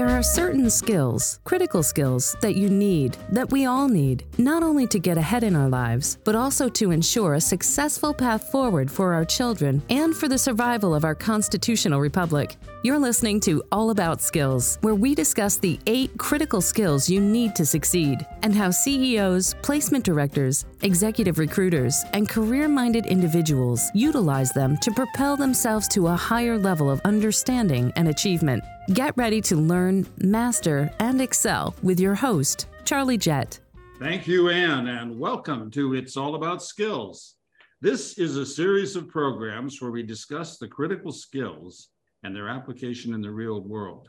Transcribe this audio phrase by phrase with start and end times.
[0.00, 4.86] There are certain skills, critical skills, that you need, that we all need, not only
[4.86, 9.12] to get ahead in our lives, but also to ensure a successful path forward for
[9.12, 12.56] our children and for the survival of our constitutional republic.
[12.82, 17.54] You're listening to All About Skills, where we discuss the eight critical skills you need
[17.56, 24.78] to succeed and how CEOs, placement directors, executive recruiters, and career minded individuals utilize them
[24.78, 28.64] to propel themselves to a higher level of understanding and achievement.
[28.94, 33.60] Get ready to learn, master, and excel with your host, Charlie Jett.
[33.98, 37.34] Thank you, Ann, and welcome to It's All About Skills.
[37.82, 41.90] This is a series of programs where we discuss the critical skills
[42.22, 44.08] and their application in the real world.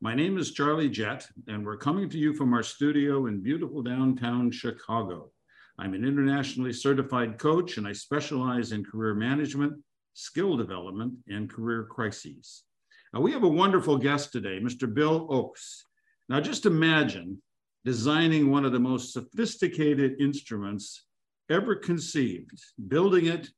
[0.00, 3.82] My name is Charlie Jett, and we're coming to you from our studio in beautiful
[3.82, 5.30] downtown Chicago.
[5.78, 9.74] I'm an internationally certified coach, and I specialize in career management,
[10.14, 12.64] skill development, and career crises.
[13.12, 14.92] Now, we have a wonderful guest today, Mr.
[14.92, 15.84] Bill Ochs.
[16.28, 17.40] Now, just imagine
[17.84, 21.04] designing one of the most sophisticated instruments
[21.50, 22.58] ever conceived,
[22.88, 23.48] building it,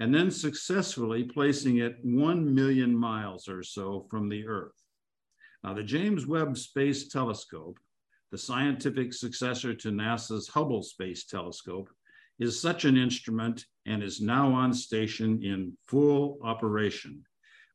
[0.00, 4.72] and then successfully placing it 1 million miles or so from the Earth.
[5.62, 7.78] Now, the James Webb Space Telescope,
[8.30, 11.88] the scientific successor to NASA's Hubble Space Telescope,
[12.38, 17.22] is such an instrument and is now on station in full operation.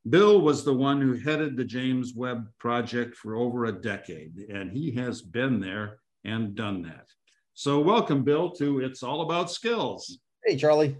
[0.08, 4.70] Bill was the one who headed the James Webb Project for over a decade, and
[4.70, 7.06] he has been there and done that.
[7.54, 10.18] So, welcome, Bill, to It's All About Skills.
[10.44, 10.96] Hey, Charlie.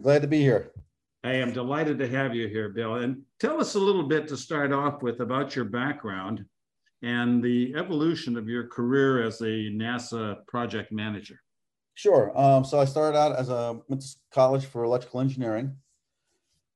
[0.00, 0.70] Glad to be here.
[1.24, 2.96] I am delighted to have you here, Bill.
[2.96, 6.44] And tell us a little bit to start off with about your background
[7.02, 11.40] and the evolution of your career as a NASA project manager.
[11.94, 12.36] Sure.
[12.38, 15.74] Um, so I started out as a went to college for electrical engineering.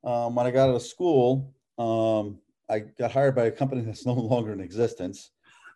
[0.03, 4.05] Um, when I got out of school, um, I got hired by a company that's
[4.05, 5.31] no longer in existence,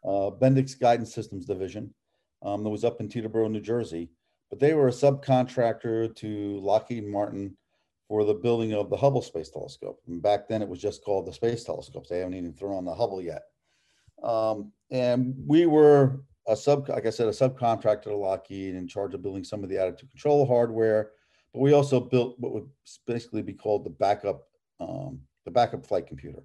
[0.05, 1.95] uh, Bendix Guidance Systems Division,
[2.43, 4.11] um, that was up in Teterboro, New Jersey.
[4.51, 7.57] But they were a subcontractor to Lockheed Martin
[8.09, 10.01] for the building of the Hubble Space Telescope.
[10.07, 12.07] And back then, it was just called the Space Telescope.
[12.07, 13.43] They haven't even thrown on the Hubble yet.
[14.23, 19.15] Um, and we were a sub, like I said, a subcontractor to Lockheed in charge
[19.15, 21.11] of building some of the attitude control hardware
[21.57, 22.69] but we also built what would
[23.07, 24.43] basically be called the backup,
[24.79, 26.45] um, the backup flight computer.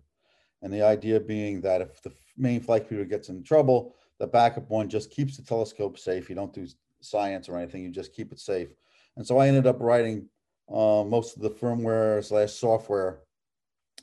[0.62, 4.70] And the idea being that if the main flight computer gets in trouble, the backup
[4.70, 6.30] one just keeps the telescope safe.
[6.30, 6.66] You don't do
[7.04, 8.70] science or anything, you just keep it safe.
[9.18, 10.28] And so I ended up writing
[10.70, 13.20] uh, most of the firmware slash software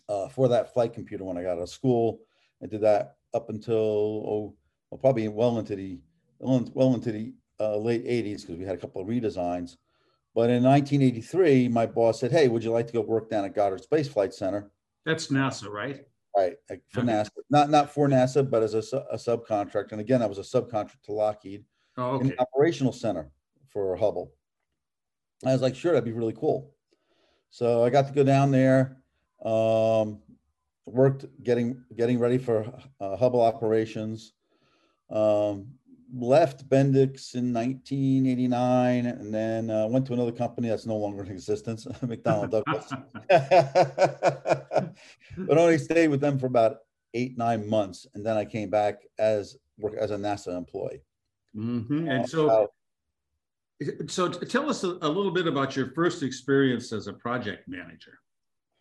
[0.09, 2.21] uh, for that flight computer when I got out of school.
[2.63, 4.55] I did that up until oh,
[4.91, 6.01] well, probably well into the
[6.41, 9.77] well into the uh, late 80s because we had a couple of redesigns.
[10.35, 13.55] But in 1983, my boss said, "Hey, would you like to go work down at
[13.55, 14.71] Goddard Space Flight Center?"
[15.05, 16.07] That's NASA, right?
[16.37, 16.57] Right,
[16.91, 17.09] for okay.
[17.09, 19.93] NASA, not not for NASA, but as a, a subcontractor.
[19.93, 21.65] And again, I was a subcontractor to Lockheed
[21.99, 22.23] oh, okay.
[22.23, 23.31] in the operational center
[23.69, 24.33] for Hubble.
[25.45, 26.75] I was like, "Sure, that'd be really cool."
[27.51, 28.97] So I got to go down there.
[29.45, 30.21] Um,
[30.87, 34.33] worked getting getting ready for uh, Hubble operations.
[35.11, 35.79] Um,
[36.15, 41.31] left Bendix in 1989 and then uh, went to another company that's no longer in
[41.31, 42.93] existence, McDonnell Douglas.
[45.37, 46.79] but only stayed with them for about
[47.15, 48.07] eight, nine months.
[48.15, 51.03] And then I came back as work as a NASA employee.
[51.57, 52.09] Mm-hmm.
[52.09, 52.69] And so,
[54.07, 58.19] so tell us a, a little bit about your first experience as a project manager.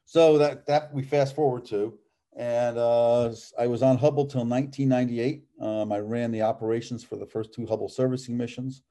[0.06, 1.98] So that, that we fast forward to,
[2.38, 5.44] and uh, I was on Hubble till 1998.
[5.60, 8.84] Um, I ran the operations for the first two Hubble servicing missions.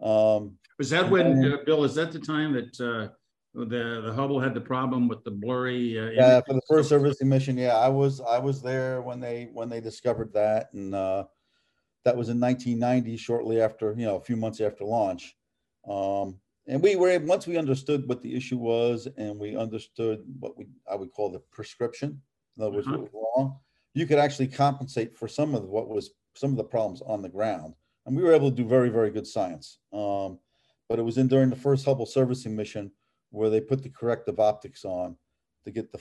[0.00, 3.12] Um, was that when, then, uh, Bill, is that the time that uh,
[3.54, 5.98] the, the Hubble had the problem with the blurry?
[5.98, 7.56] Uh, yeah, for the first servicing mission.
[7.56, 11.24] Yeah, I was I was there when they when they discovered that, and uh,
[12.06, 15.36] that was in 1990, shortly after you know a few months after launch.
[15.86, 20.56] Um, and we were once we understood what the issue was, and we understood what
[20.56, 22.22] we I would call the prescription
[22.56, 22.98] in other words, uh-huh.
[22.98, 23.58] what was wrong,
[23.94, 27.28] you could actually compensate for some of what was some of the problems on the
[27.28, 27.74] ground.
[28.04, 29.78] And we were able to do very, very good science.
[29.92, 30.38] Um,
[30.88, 32.92] but it was in during the first Hubble servicing mission
[33.30, 35.16] where they put the corrective optics on
[35.64, 36.00] to get the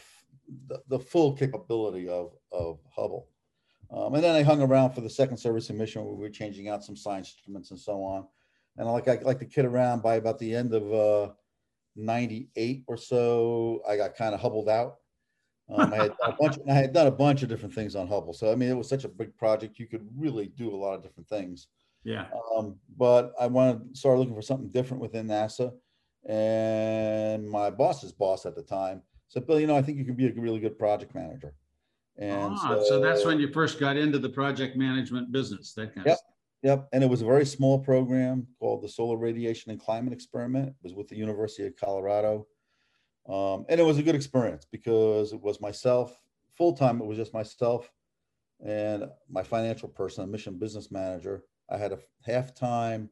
[0.67, 3.29] the, the full capability of of Hubble.
[3.91, 6.69] Um, and then I hung around for the second servicing mission where we were changing
[6.69, 8.25] out some science instruments and so on.
[8.77, 11.33] And like I like to kid around by about the end of uh,
[11.95, 14.95] 98 or so, I got kind of hubbled out
[15.69, 16.57] um, I had a bunch.
[16.69, 18.89] I had done a bunch of different things on Hubble, so I mean, it was
[18.89, 19.79] such a big project.
[19.79, 21.67] You could really do a lot of different things.
[22.03, 22.25] Yeah.
[22.55, 25.73] Um, but I wanted to start looking for something different within NASA,
[26.27, 30.17] and my boss's boss at the time said, "Bill, you know, I think you could
[30.17, 31.55] be a really good project manager."
[32.17, 36.07] And ah, so, that's when you first got into the project management business, that kind
[36.07, 36.13] Yep.
[36.13, 36.31] of stuff.
[36.63, 40.69] Yep, and it was a very small program called the Solar Radiation and Climate Experiment.
[40.69, 42.47] It was with the University of Colorado.
[43.27, 46.19] Um, and it was a good experience because it was myself,
[46.57, 47.91] full time, it was just myself
[48.65, 51.43] and my financial person, a mission business manager.
[51.69, 53.09] I had a half time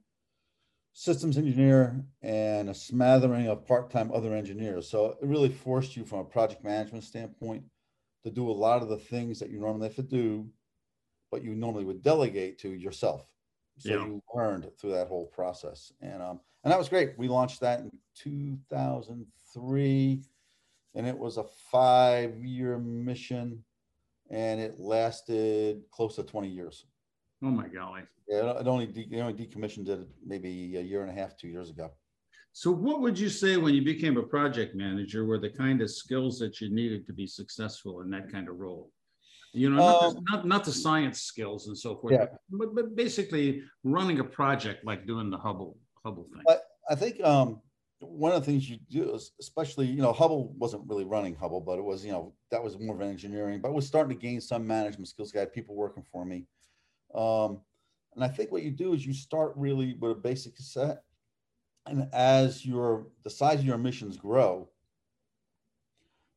[0.93, 4.89] systems engineer and a smattering of part time other engineers.
[4.89, 7.63] So it really forced you from a project management standpoint
[8.23, 10.49] to do a lot of the things that you normally have to do,
[11.31, 13.27] but you normally would delegate to yourself.
[13.79, 14.05] So Yeah.
[14.05, 17.17] you learned through that whole process, and um, and that was great.
[17.17, 20.23] We launched that in 2003,
[20.95, 23.63] and it was a five-year mission,
[24.29, 26.85] and it lasted close to 20 years.
[27.41, 28.03] Oh my golly.
[28.27, 31.49] Yeah, it only de- it only decommissioned it maybe a year and a half, two
[31.49, 31.91] years ago.
[32.55, 35.89] So what would you say when you became a project manager were the kind of
[35.89, 38.91] skills that you needed to be successful in that kind of role?
[39.53, 42.27] You know, not, the, Um, not, not the science skills and so forth, Yeah.
[42.51, 46.43] but, but basically running a project like doing the Hubble Hubble thing.
[46.45, 47.59] But I think um,
[47.99, 51.61] one of the things you do is, especially, you know, Hubble wasn't really running Hubble,
[51.61, 54.15] but it was, you know, that was more of an engineering, but I was starting
[54.15, 55.33] to gain some management skills.
[55.35, 56.45] I had people working for me.
[57.15, 57.61] Um,
[58.13, 61.01] and I think what you do is you start really with a basic set.
[61.85, 64.69] And as your the size of your missions grow,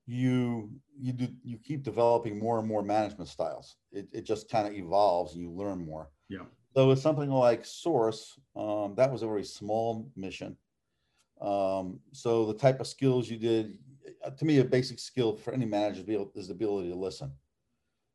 [0.06, 3.76] you you do you keep developing more and more management styles.
[3.92, 6.10] It, it just kind of evolves and you learn more.
[6.28, 6.44] Yeah.
[6.74, 10.56] So with something like SORCE, um, that was a very small mission.
[11.40, 13.78] Um, so the type of skills you did,
[14.24, 16.90] uh, to me, a basic skill for any manager is, be able, is the ability
[16.90, 17.32] to listen.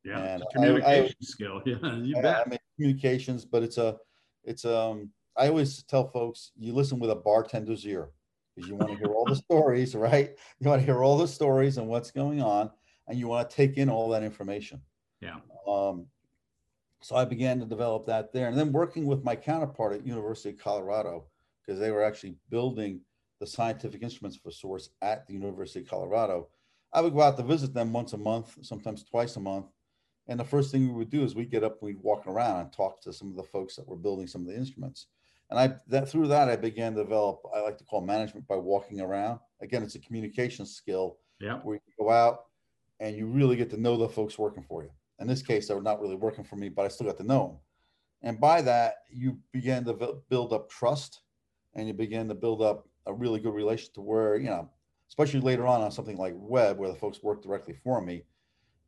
[0.04, 1.62] Yeah, And a I- I- communication skill.
[1.66, 2.46] Yeah, you bet.
[2.46, 3.96] I mean, communications, but it's a,
[4.44, 5.10] it's um.
[5.36, 8.10] I always tell folks, you listen with a bartender's ear
[8.54, 10.30] because you want to hear all the stories, right?
[10.60, 12.70] You want to hear all the stories and what's going on,
[13.08, 14.80] and you want to take in all that information.
[15.20, 15.36] Yeah.
[15.66, 16.06] Um,
[17.00, 20.50] so I began to develop that there, and then working with my counterpart at University
[20.50, 21.24] of Colorado
[21.64, 23.00] because they were actually building
[23.40, 26.48] the scientific instruments for SORCE at the University of Colorado.
[26.92, 29.66] I would go out to visit them once a month, sometimes twice a month.
[30.28, 32.72] And the first thing we would do is we'd get up, we'd walk around and
[32.72, 35.06] talk to some of the folks that were building some of the instruments.
[35.52, 38.56] And I that through that I began to develop, I like to call management by
[38.56, 39.38] walking around.
[39.60, 41.58] Again, it's a communication skill Yeah.
[41.58, 42.46] where you go out
[43.00, 44.90] and you really get to know the folks working for you.
[45.18, 47.22] In this case, they were not really working for me, but I still got to
[47.22, 47.58] know them.
[48.22, 51.20] And by that, you begin to build up trust
[51.74, 54.70] and you begin to build up a really good relation to where, you know,
[55.10, 58.24] especially later on on something like Webb where the folks work directly for me,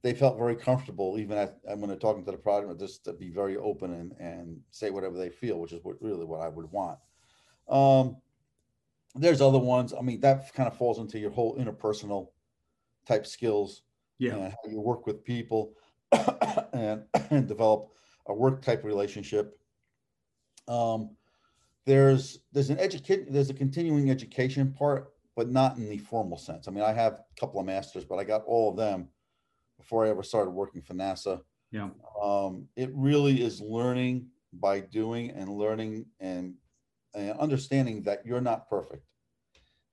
[0.05, 3.31] they felt very comfortable even at, when they're talking to the project, just to be
[3.31, 6.71] very open and, and say whatever they feel, which is what really what I would
[6.71, 6.99] want.
[7.71, 8.19] Um,
[9.15, 9.95] there's other ones.
[9.99, 12.29] I mean, that kind of falls into your whole interpersonal
[13.09, 13.81] type skills
[14.19, 14.35] Yeah.
[14.35, 15.73] and how you work with people
[16.75, 17.89] and, and develop
[18.27, 19.59] a work type relationship.
[20.69, 21.17] Um,
[21.87, 26.69] there's there's an education there's a continuing education part, but not in the formal sense.
[26.69, 29.09] I mean, I have a couple of masters, but I got all of them
[29.85, 31.43] before I ever started working for NASA.
[31.71, 31.91] Yeah.
[32.23, 36.55] Um, it really is learning by doing and learning and,
[37.15, 39.05] and understanding that you're not perfect,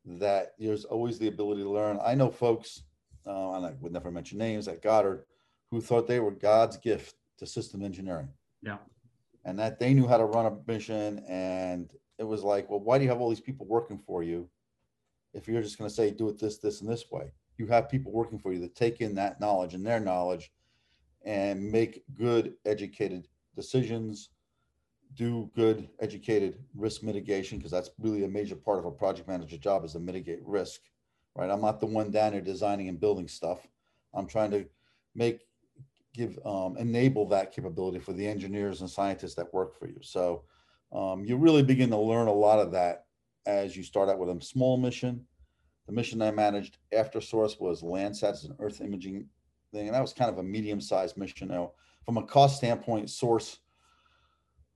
[0.06, 2.00] that there's always the ability to learn.
[2.06, 2.84] I know folks,
[3.28, 5.26] uh, and I would never mention names at Goddard,
[5.72, 8.30] who thought they were God's gift to system engineering
[8.62, 8.78] Yeah.
[9.44, 11.20] and that they knew how to run a mission.
[11.28, 14.50] And it was like, well, why do you have all these people working for you
[15.34, 17.34] if you're just going to say, do it this, this, and this way?
[17.62, 20.52] You have people working for you that take in that knowledge and their knowledge
[21.24, 24.32] and make good, educated decisions,
[25.14, 29.58] do good, educated risk mitigation, because that's really a major part of a project manager
[29.58, 30.82] job is to mitigate risk,
[31.36, 31.52] right?
[31.52, 33.68] I'm not the one down there designing and building stuff.
[34.16, 34.66] I'm trying to
[35.14, 35.42] make
[36.16, 40.00] give um, enable that capability for the engineers and scientists that work for you.
[40.02, 40.46] So
[40.92, 43.06] um, you really begin to learn a lot of that
[43.46, 45.28] as you start out with a small mission.
[45.88, 49.26] The mission I managed after SORCE was Landsat, it's an Earth imaging
[49.72, 51.48] thing, and that was kind of a medium-sized mission.
[51.50, 51.72] Now,
[52.06, 53.60] from a cost standpoint, SORCE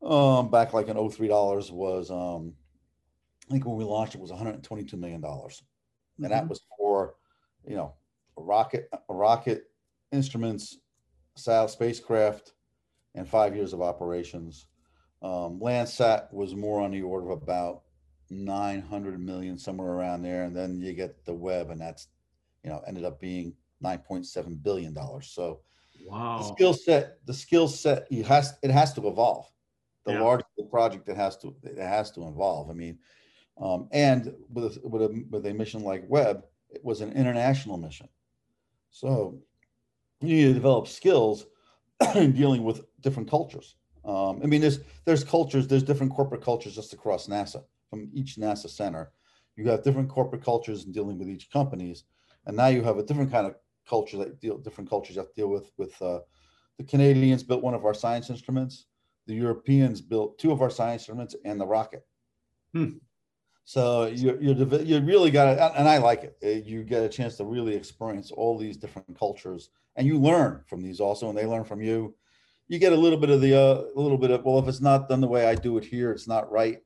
[0.02, 2.54] um, back like in 03 dollars was um,
[3.50, 5.64] I think when we launched it was 122 million dollars,
[6.22, 6.50] and that Mhm.
[6.50, 7.16] was for
[7.66, 7.94] you know
[8.38, 9.72] a rocket, a rocket,
[10.12, 10.78] instruments,
[11.36, 12.54] South spacecraft,
[13.16, 14.68] and five years of operations.
[15.22, 17.84] Um, Landsat was more on the order of about
[18.30, 20.44] 900 million, somewhere around there.
[20.44, 22.08] And then you get the Webb, and that's,
[22.64, 23.54] you know, ended up being
[23.84, 25.28] 9.7 billion dollars.
[25.28, 25.62] So
[26.00, 26.54] the Wow.
[26.56, 29.52] skill set, the skill set, you has, it has to evolve.
[30.06, 30.22] The Yeah.
[30.22, 32.70] larger the project, it has to, it has to evolve.
[32.70, 33.00] I mean,
[33.58, 37.78] um, and with, a- with a, with a mission like Webb, it was an international
[37.78, 38.10] mission.
[38.92, 39.40] So
[40.22, 41.46] you need to develop skills
[42.16, 43.76] in dealing with different cultures.
[44.04, 48.36] Um, I mean, there's there's cultures, there's different corporate cultures just across NASA from each
[48.36, 49.12] NASA center.
[49.56, 52.04] You have different corporate cultures in dealing with each companies,
[52.46, 53.56] and now you have a different kind of
[53.88, 55.72] culture that deal different cultures you have to deal with.
[55.78, 56.20] With uh,
[56.78, 58.88] the Canadians built one of our science instruments,
[59.28, 62.06] the Europeans built two of our science instruments, and the rocket.
[62.74, 62.98] Hmm.
[63.64, 66.38] So you you you really got it, and I like it.
[66.44, 70.64] Uh, you get a chance to really experience all these different cultures, and you learn
[70.68, 72.16] from these also, and they learn from you.
[72.68, 74.82] You get a little bit of the uh, a little bit of well, if it's
[74.82, 76.80] not done the way I do it here, it's not right.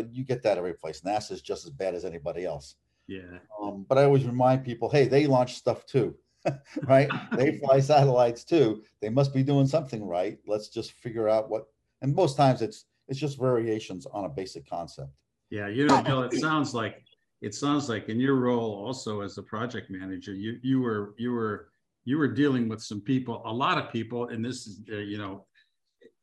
[0.00, 1.02] But you get that every place.
[1.02, 2.76] NASA is just as bad as anybody else.
[3.06, 3.38] Yeah.
[3.60, 6.14] Um, but I always remind people, hey, they launch stuff too,
[6.84, 7.10] right?
[7.36, 8.82] they fly satellites too.
[9.02, 10.38] They must be doing something right.
[10.46, 11.66] Let's just figure out what.
[12.02, 15.10] And most times it's it's just variations on a basic concept.
[15.50, 17.02] Yeah, you know, Bill, it sounds like
[17.42, 21.32] it sounds like in your role also as a project manager, you you were you
[21.32, 21.68] were
[22.04, 25.18] you were dealing with some people, a lot of people, and this is uh, you
[25.18, 25.46] know,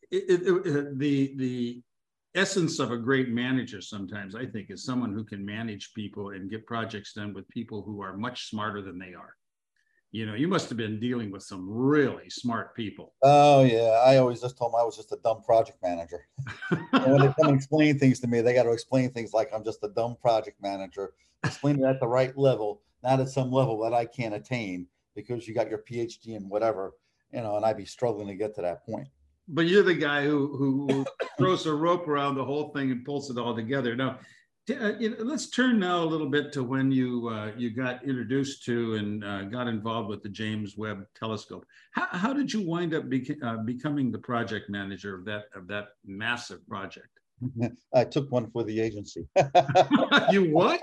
[0.09, 1.83] it, it, it, the the
[2.37, 6.49] essence of a great manager sometimes I think is someone who can manage people and
[6.49, 9.35] get projects done with people who are much smarter than they are
[10.11, 13.13] you know, you must have been dealing with some really smart people.
[13.23, 16.27] Oh yeah, I always just told them I was just a dumb project manager.
[16.69, 19.63] when they come and explain things to me, they got to explain things like I'm
[19.63, 21.13] just a dumb project manager,
[21.43, 25.47] explain it at the right level, not at some level that I can't attain because
[25.47, 26.93] you got your PhD and whatever,
[27.33, 29.09] you know, and I'd be struggling to get to that point.
[29.47, 31.05] But you're the guy who who
[31.37, 33.95] throws a rope around the whole thing and pulls it all together.
[33.95, 34.19] Now,
[34.69, 38.03] uh, you know, let's turn now a little bit to when you uh, you got
[38.03, 41.65] introduced to and uh, got involved with the James Webb Telescope.
[41.91, 45.67] How, how did you wind up beca- uh, becoming the project manager of that of
[45.67, 47.07] that massive project?
[47.93, 49.27] I took one for the agency.
[50.31, 50.81] you what?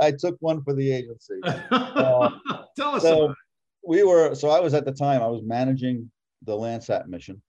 [0.00, 1.40] I took one for the agency.
[1.44, 2.30] Uh,
[2.76, 3.02] Tell us.
[3.02, 3.34] So
[3.86, 4.34] we were.
[4.34, 5.22] So I was at the time.
[5.22, 6.10] I was managing
[6.44, 7.40] the Landsat mission,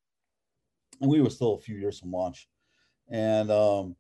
[1.04, 2.50] and we were still a few years from launch,
[3.10, 3.52] and.
[3.52, 3.96] Um,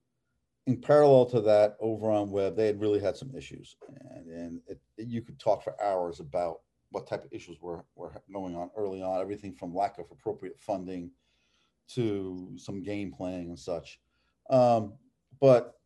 [0.65, 3.75] in parallel to that, over on Webb, they had really had some issues,
[4.11, 7.83] and, and it, it, you could talk for hours about what type of issues were,
[7.95, 9.19] were going on early on.
[9.19, 11.11] Everything from lack of appropriate funding
[11.89, 13.99] to some game playing and such.
[14.49, 14.93] Um,
[15.41, 15.79] but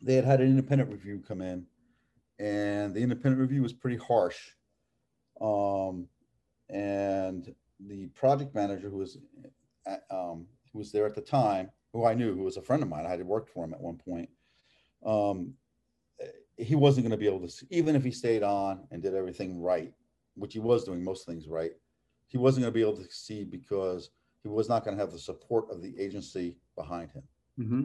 [0.00, 1.66] they had had an independent review come in,
[2.38, 4.38] and the independent review was pretty harsh.
[5.40, 6.06] Um,
[6.70, 9.18] and the project manager who was
[9.86, 12.82] at, um, who was there at the time who I knew, who was a friend
[12.82, 13.06] of mine.
[13.06, 14.28] I had worked for him at one point.
[15.04, 15.54] Um,
[16.56, 19.60] he wasn't going to be able to, even if he stayed on and did everything
[19.60, 19.92] right,
[20.34, 21.72] which he was doing most things right,
[22.28, 24.10] he wasn't going to be able to succeed because
[24.42, 27.22] he was not going to have the support of the agency behind him.
[27.58, 27.82] Mm-hmm.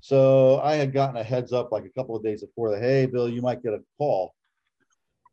[0.00, 3.06] So I had gotten a heads up like a couple of days before that, hey,
[3.06, 4.34] Bill, you might get a call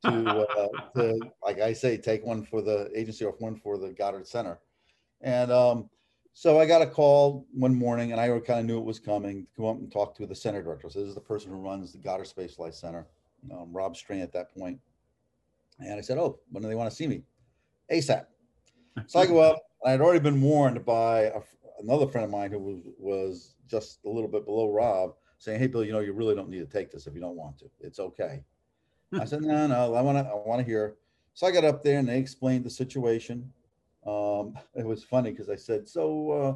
[0.06, 3.90] to, uh, to like I say, take one for the agency or one for the
[3.90, 4.60] Goddard Center.
[5.22, 5.90] And um,
[6.34, 9.46] so I got a call one morning, and I kind of knew it was coming
[9.46, 10.90] to come up and talk to the center director.
[10.90, 13.08] So this is the person who runs the Goddard Space Flight Center,
[13.52, 14.80] um, Rob Strain at that point.
[15.80, 17.24] And I said, "Oh, when do they want to see me?"
[17.92, 18.26] ASAP.
[19.08, 21.42] So I go up, I had already been warned by a,
[21.80, 25.68] another friend of mine who was was just a little bit below Rob, saying, "Hey,
[25.68, 27.66] Bill, you know, you really don't need to take this if you don't want to.
[27.80, 28.44] It's okay."
[29.20, 30.32] I said, "No, no, I want to.
[30.32, 30.96] I want to hear."
[31.34, 33.52] So I got up there, and they explained the situation.
[34.06, 36.56] Um, it was funny because I said, so, uh,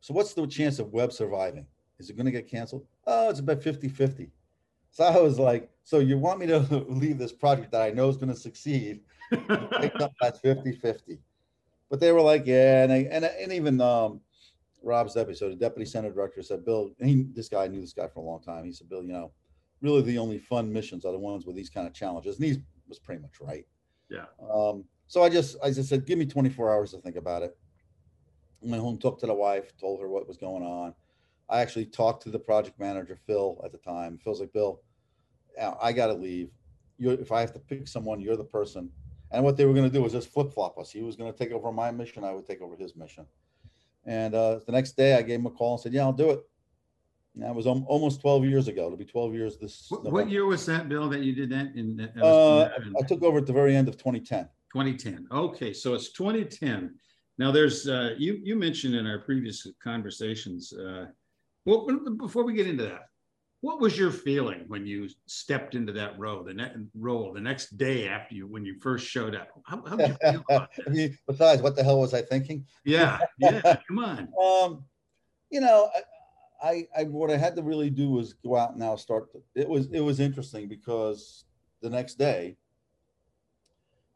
[0.00, 1.66] so what's the chance of Webb surviving?
[1.98, 2.86] Is it going to get canceled?
[3.06, 4.30] Oh, it's about 50 50.
[4.90, 8.08] So I was like, so you want me to leave this project that I know
[8.08, 9.00] is going to succeed?
[9.30, 11.18] That's 50 50.
[11.90, 12.82] But they were like, yeah.
[12.82, 14.20] And, I, and, and even um,
[14.82, 18.20] Rob's so the deputy center director said, Bill, he, this guy knew this guy for
[18.20, 18.64] a long time.
[18.64, 19.32] He said, Bill, you know,
[19.80, 22.36] really the only fun missions are the ones with these kind of challenges.
[22.36, 23.66] And he was pretty much right.
[24.08, 24.26] Yeah.
[24.50, 27.56] Um, so I just I just said, give me 24 hours to think about it.
[28.60, 30.94] went home, talked to the wife, told her what was going on.
[31.48, 34.18] I actually talked to the project manager, Phil, at the time.
[34.22, 34.80] Phil's like, Bill,
[35.80, 36.50] I got to leave.
[36.98, 38.90] You, if I have to pick someone, you're the person.
[39.30, 40.90] And what they were going to do was just flip flop us.
[40.90, 42.24] He was going to take over my mission.
[42.24, 43.26] I would take over his mission.
[44.04, 46.30] And uh, the next day, I gave him a call and said, "Yeah, I'll do
[46.30, 46.40] it."
[47.34, 48.86] And that was almost 12 years ago.
[48.86, 49.86] It'll be 12 years this.
[49.90, 51.74] What, what year was that, Bill, that you did that?
[51.74, 54.48] In, that uh, I took over at the very end of 2010.
[54.72, 55.26] 2010.
[55.30, 56.94] Okay, so it's 2010.
[57.38, 60.72] Now, there's uh, you you mentioned in our previous conversations.
[60.72, 61.06] Uh,
[61.64, 63.08] well, before we get into that,
[63.60, 67.76] what was your feeling when you stepped into that role the ne- role the next
[67.76, 69.48] day after you when you first showed up?
[69.66, 70.44] How, how did you feel?
[70.50, 72.64] I mean, besides, what the hell was I thinking?
[72.84, 73.76] Yeah, yeah.
[73.88, 74.28] come on.
[74.42, 74.84] Um,
[75.50, 75.90] you know,
[76.62, 79.32] I, I what I had to really do was go out and now start.
[79.32, 81.44] To, it was it was interesting because
[81.82, 82.56] the next day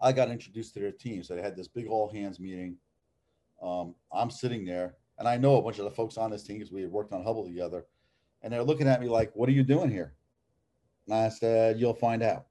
[0.00, 1.23] I got introduced to their team.
[1.23, 2.76] So they had this big all hands meeting.
[3.62, 6.59] Um, I'm sitting there and I know a bunch of the folks on this team
[6.59, 7.85] because we had worked on Hubble together.
[8.42, 10.14] And they're looking at me like, what are you doing here?
[11.07, 12.47] And I said, you'll find out.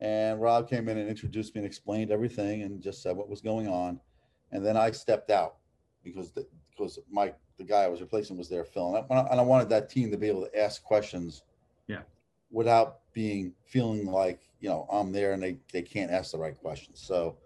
[0.00, 3.40] And Rob came in and introduced me and explained everything and just said what was
[3.40, 3.98] going on.
[4.52, 5.56] And then I stepped out
[6.04, 9.42] because the, because Mike, the guy I was replacing was there, and I, and I
[9.42, 11.42] wanted that team to be able to ask questions.
[12.50, 16.56] Without being feeling like you know I'm there and they they can't ask the right
[16.56, 17.00] questions.
[17.00, 17.36] So,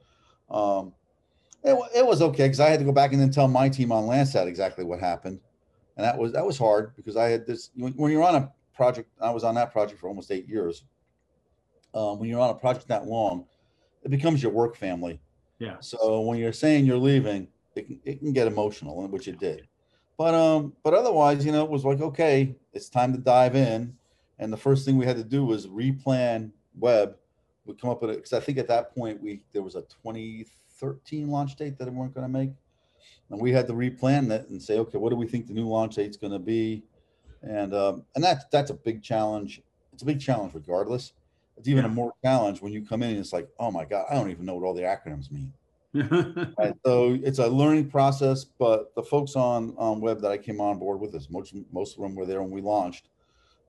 [0.50, 0.92] um,
[1.62, 3.92] it it was okay because I had to go back and then tell my team
[3.92, 5.40] on Landsat exactly what happened,
[5.96, 8.52] and that was that was hard because I had this when when you're on a
[8.74, 9.08] project.
[9.20, 10.84] I was on that project for almost eight years.
[11.92, 13.46] Um, when you're on a project that long,
[14.04, 15.20] it becomes your work family.
[15.58, 15.76] Yeah.
[15.80, 19.66] So when you're saying you're leaving, it can, it can get emotional, which it did.
[20.16, 23.96] But um, but otherwise, you know, it was like okay, it's time to dive in.
[24.40, 27.16] And the first thing we had to do was replan Webb.
[27.66, 29.82] We come up with it because I think at that point we there was a
[29.82, 32.50] 2013 launch date that we weren't going to make,
[33.28, 35.68] and we had to replan that and say, okay, what do we think the new
[35.68, 36.82] launch date's going to be?
[37.42, 39.60] And um, and that's that's a big challenge.
[39.92, 41.12] It's a big challenge regardless.
[41.58, 44.06] It's even a more challenge when you come in and it's like, oh my god,
[44.10, 45.52] I don't even know what all the acronyms mean.
[46.56, 50.60] Right, so it's a learning process, but the folks on on Webb that I came
[50.60, 53.08] on board with us, most most of them were there when we launched,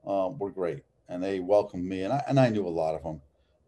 [0.05, 3.03] um, were great, and they welcomed me, and I and I knew a lot of
[3.03, 3.22] them,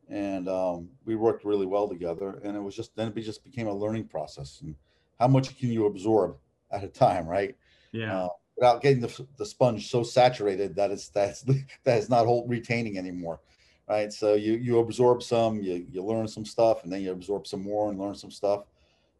[0.09, 3.67] and um, we worked really well together, and it was just then it just became
[3.67, 4.75] a learning process, and
[5.19, 6.37] how much can you absorb
[6.71, 7.55] at a time, right?
[7.91, 8.23] yeah.
[8.23, 11.41] Uh, without getting the, the sponge so saturated that it's that's
[11.83, 13.39] that is not hold retaining anymore
[13.89, 17.47] right so you you absorb some you you learn some stuff and then you absorb
[17.47, 18.63] some more and learn some stuff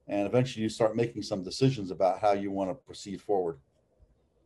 [0.07, 3.59] and eventually you start making some decisions about how you want to proceed forward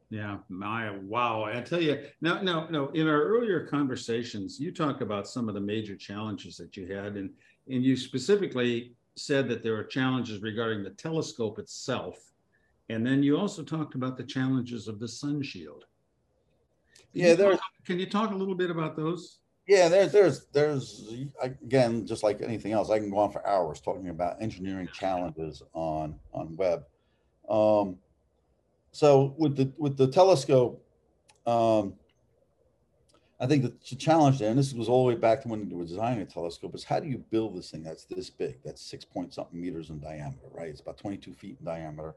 [0.10, 1.44] Yeah, my wow.
[1.44, 2.90] I tell you, no, no, no.
[2.90, 7.18] In our earlier conversations, you talk about some of the major challenges that you had,
[7.18, 7.30] and
[7.70, 12.17] and you specifically said that there are challenges regarding the telescope itself.
[12.89, 15.84] And then you also talked about the challenges of the sun shield.
[17.13, 19.39] Can Yeah, talk- Can you talk a little bit about those?
[19.67, 23.82] yeah there's there's there's again just like anything else i can go on for hours
[23.82, 26.86] talking about engineering challenges on on Webb
[27.50, 27.98] um
[28.98, 30.84] so with the with the telescope
[31.46, 31.94] um
[33.40, 35.76] i think the challenge there and this was all the way back to when we
[35.76, 38.82] were designing a telescope is how do you build this thing that's this big that's
[38.82, 40.70] six point something meters in diameter right?
[40.70, 42.16] It's about 22 feet in diameter.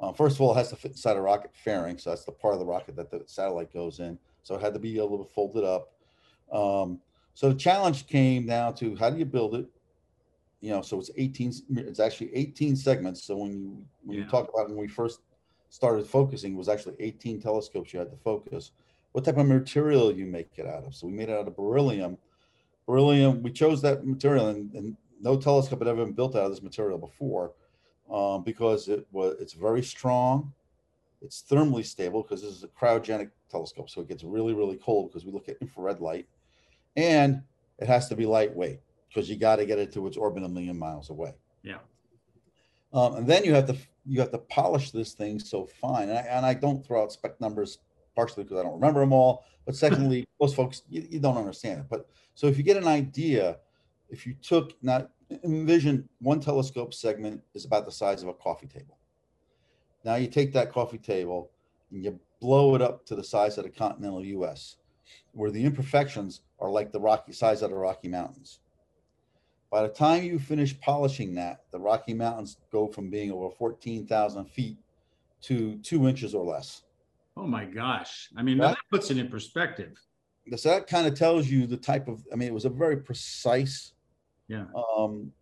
[0.00, 2.32] Uh, first of all it has to fit inside a rocket fairing so that's the
[2.32, 4.18] part of the rocket that the satellite goes in.
[4.42, 5.92] So it had to be a little folded up.
[6.52, 7.00] Um,
[7.32, 9.66] so the challenge came down to how do you build it?
[10.60, 13.24] You know, so it's 18, s- it's actually 18 segments.
[13.24, 15.20] So when you when you talk about when we first
[15.72, 18.72] started focusing, was actually 18 telescopes you had to focus.
[19.12, 20.94] What type of material you make it out of?
[20.94, 22.18] So we made it out of beryllium.
[22.86, 26.50] Beryllium, we chose that material, and, and no telescope had ever been built out of
[26.50, 27.52] this material before,
[28.10, 30.52] um, because it was it's very strong.
[31.22, 35.08] It's thermally stable because this is a cryogenic telescope, so it gets really, really cold
[35.08, 36.28] because we look at infrared light
[36.96, 37.40] and
[37.78, 40.48] it has to be lightweight because you got to get it to its orbit a
[40.48, 41.32] million miles away.
[41.62, 41.78] Yeah.
[42.92, 46.08] Um, and then you have to you have to polish this thing so fine.
[46.08, 47.78] And I, and I don't throw out spec numbers
[48.14, 51.80] partially because I don't remember them all, but secondly, most folks you, you don't understand
[51.80, 51.86] it.
[51.88, 53.58] But so if you get an idea,
[54.08, 55.08] if you took now
[55.44, 58.98] envision one telescope segment is about the size of a coffee table.
[60.04, 61.50] Now you take that coffee table
[61.90, 64.76] and you blow it up to the size of the continental U.S
[65.32, 68.60] where the imperfections are like the rocky size of the Rocky Mountains.
[69.72, 74.44] By the time you finish polishing that, the Rocky Mountains go from being over 14,000
[74.44, 74.76] feet
[75.44, 76.82] to two inches or less.
[77.38, 78.28] Oh my gosh.
[78.36, 78.68] I mean, Right.
[78.74, 79.98] that puts it in perspective.
[80.56, 82.98] So that kind of tells you the type of, I mean, it was a very
[82.98, 83.94] precise
[84.46, 84.66] Yeah.
[84.94, 85.32] um,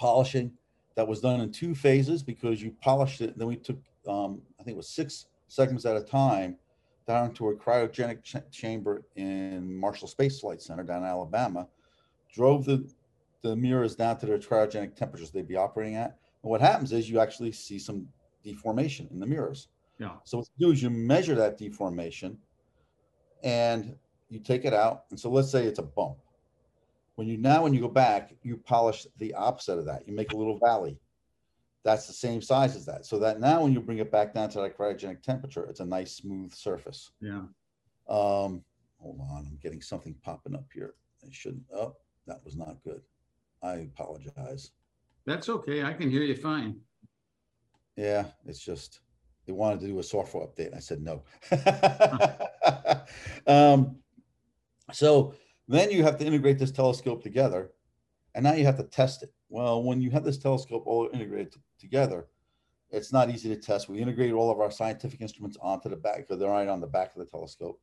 [0.00, 0.50] polishing
[0.96, 3.38] that was done in two phases because you polished it.
[3.38, 6.56] Then we took, um, I think it was six segments at a time
[7.06, 11.68] down to a cryogenic ch- chamber in Marshall Space Flight Center down in Alabama,
[12.32, 12.84] drove the,
[13.42, 16.18] the mirrors down to their cryogenic temperatures they'd be operating at.
[16.42, 18.08] And what happens is you actually see some
[18.44, 19.68] deformation in the mirrors.
[19.98, 20.12] Yeah.
[20.24, 22.38] So what you do is you measure that deformation
[23.42, 23.96] and
[24.28, 25.04] you take it out.
[25.10, 26.18] And so let's say it's a bump.
[27.16, 30.06] When you now, when you go back, you polish the opposite of that.
[30.06, 30.98] You make a little valley.
[31.84, 33.06] That's the same size as that.
[33.06, 35.84] So that now when you bring it back down to that cryogenic temperature, it's a
[35.84, 37.10] nice smooth surface.
[37.20, 37.42] Yeah.
[38.08, 38.62] Um,
[38.98, 40.94] hold on, I'm getting something popping up here.
[41.24, 41.96] I shouldn't, oh,
[42.26, 43.00] that was not good.
[43.62, 44.70] I apologize.
[45.26, 45.82] That's okay.
[45.82, 46.80] I can hear you fine.
[47.96, 49.00] Yeah, it's just
[49.46, 50.66] they wanted to do a software update.
[50.66, 51.24] and I said no.
[53.46, 53.96] um,
[54.92, 55.34] so
[55.66, 57.72] then you have to integrate this telescope together,
[58.34, 59.30] and now you have to test it.
[59.48, 62.26] Well, when you have this telescope all integrated t- together,
[62.90, 63.88] it's not easy to test.
[63.88, 66.86] We integrated all of our scientific instruments onto the back because they're right on the
[66.86, 67.80] back of the telescope.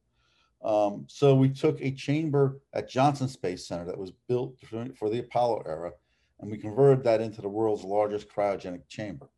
[0.63, 4.55] Um, so we took a chamber at Johnson Space Center that was built
[4.97, 5.91] for, the Apollo era,
[6.39, 9.29] and we converted that into the world's largest cryogenic chamber.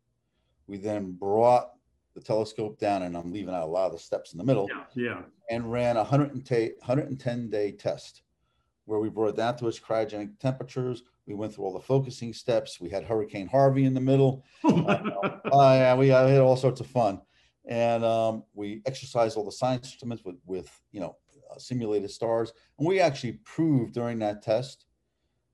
[0.66, 1.70] We then brought
[2.14, 4.68] the telescope down, and I'm leaving out a lot of the steps in the middle,
[4.70, 5.22] Yeah, yeah.
[5.50, 8.22] and ran a 110 110 day test
[8.86, 11.02] where we brought it down to its cryogenic temperatures.
[11.26, 12.80] We went through all the focusing steps.
[12.80, 14.44] We had Hurricane Harvey in the middle.
[14.64, 14.82] Oh
[15.52, 17.20] yeah, we uh, had all sorts of fun,
[17.68, 21.16] and um, we exercised all the science instruments with with you know
[21.50, 24.86] uh, simulated stars, and we actually proved during that test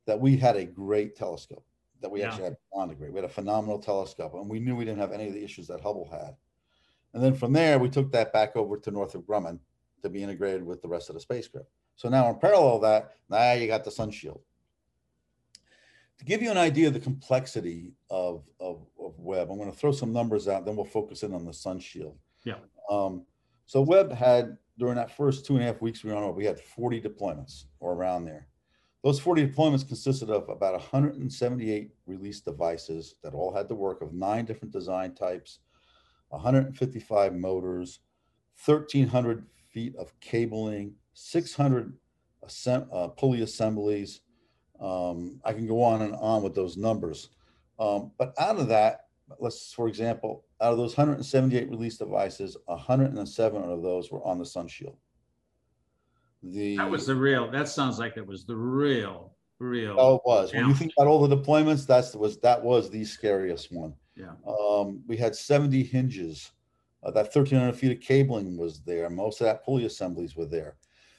[0.07, 1.65] that we had a great telescope.
[2.01, 2.29] That we Yeah.
[2.29, 3.13] actually had beyond a great.
[3.13, 5.67] We had a phenomenal telescope, and we knew we didn't have any of the issues
[5.69, 6.37] that Hubble had.
[7.13, 9.59] And then from there, we took that back over to Northrop Grumman
[10.03, 11.69] to be integrated with the rest of the spacecraft.
[11.97, 14.41] So now, in parallel to that, now you got the sun shield.
[16.19, 19.77] To give you an idea of the complexity of, of, of Webb, I'm going to
[19.77, 22.17] throw some numbers out, then we'll focus in on the sun shield.
[22.45, 22.57] Yeah.
[22.91, 23.25] Um,
[23.67, 26.45] so Webb had, during that first two and a half weeks we were on we
[26.45, 28.49] had 40 deployments or around there.
[29.03, 34.15] Those 40 deployments consisted of about 178 release devices that all had the work of
[34.15, 35.59] nine different design types,
[36.31, 38.01] 155 motors,
[38.65, 41.93] 1,300 feet of cabling, 600
[42.47, 44.21] assemb- uh, pulley assemblies.
[44.81, 47.31] Um, I can go on and on with those numbers.
[47.79, 49.07] Um, but out of that,
[49.39, 54.47] let's, for example, out of those 178 release devices, 107 of those were on the
[54.47, 54.97] sun shield.
[56.43, 59.97] The That was the real, that sounds like it was the real, real.
[59.99, 60.53] Oh, it was.
[60.53, 63.95] When you think about all the deployments, that's was that was the scariest one.
[64.15, 64.33] Yeah.
[64.47, 66.53] Um, we had 70 hinges.
[67.03, 69.11] Uh, that 1,300 feet of cabling was there.
[69.11, 70.77] Most of that pulley assemblies were there.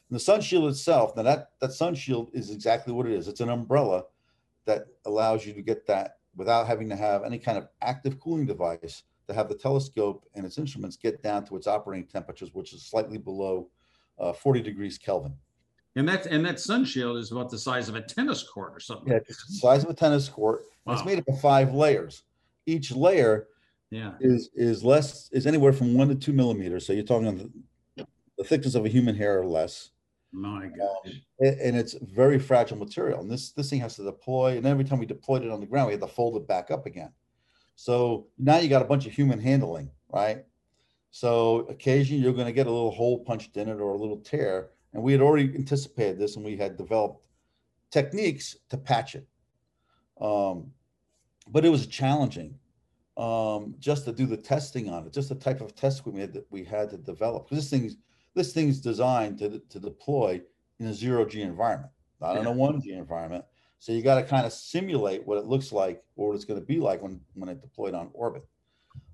[0.09, 1.15] And the sun shield itself.
[1.15, 3.27] Now that that sun shield is exactly what it is.
[3.27, 4.03] It's an umbrella
[4.65, 8.45] that allows you to get that without having to have any kind of active cooling
[8.45, 12.73] device to have the telescope and its instruments get down to its operating temperatures, which
[12.73, 13.69] is slightly below
[14.19, 15.33] uh, 40 degrees Kelvin.
[15.95, 18.79] And that, and that sun shield is about the size of a tennis court or
[18.79, 19.11] something.
[19.11, 20.63] Yeah, it's the size of a tennis court.
[20.85, 22.23] and It's made up of five layers.
[22.65, 23.47] Each layer
[23.91, 26.85] Yeah, is is less is anywhere from one to two millimeters.
[26.85, 27.51] So you're talking
[27.95, 28.05] the,
[28.37, 29.91] the thickness of a human hair or less,
[30.31, 31.13] my gosh.
[31.41, 33.21] A- and it's very fragile material.
[33.21, 35.65] And this this thing has to deploy, and every time we deployed it on the
[35.65, 37.11] ground, we had to fold it back up again.
[37.75, 40.45] So now you got a bunch of human handling, right?
[41.11, 44.17] So occasionally you're going to get a little hole punched in it or a little
[44.17, 47.21] tear, and we had already anticipated this, and we had developed
[47.91, 49.27] techniques to patch it.
[50.19, 50.71] Um,
[51.47, 52.57] but it was challenging
[53.17, 56.33] um, just to do the testing on it, just the type of test we had
[56.33, 57.45] that we had to develop.
[57.45, 57.97] Because this thing's
[58.35, 60.41] this thing's designed to to deploy
[60.79, 63.45] in a zero G environment, not in a one G environment.
[63.79, 66.59] So you got to kind of simulate what it looks like or what it's going
[66.59, 68.43] to be like when when it deployed on orbit.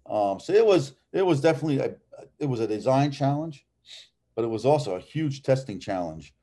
[0.10, 1.96] Um, so it was it was definitely a
[2.40, 3.66] it was a design challenge,
[4.36, 6.34] but it was also a huge testing challenge,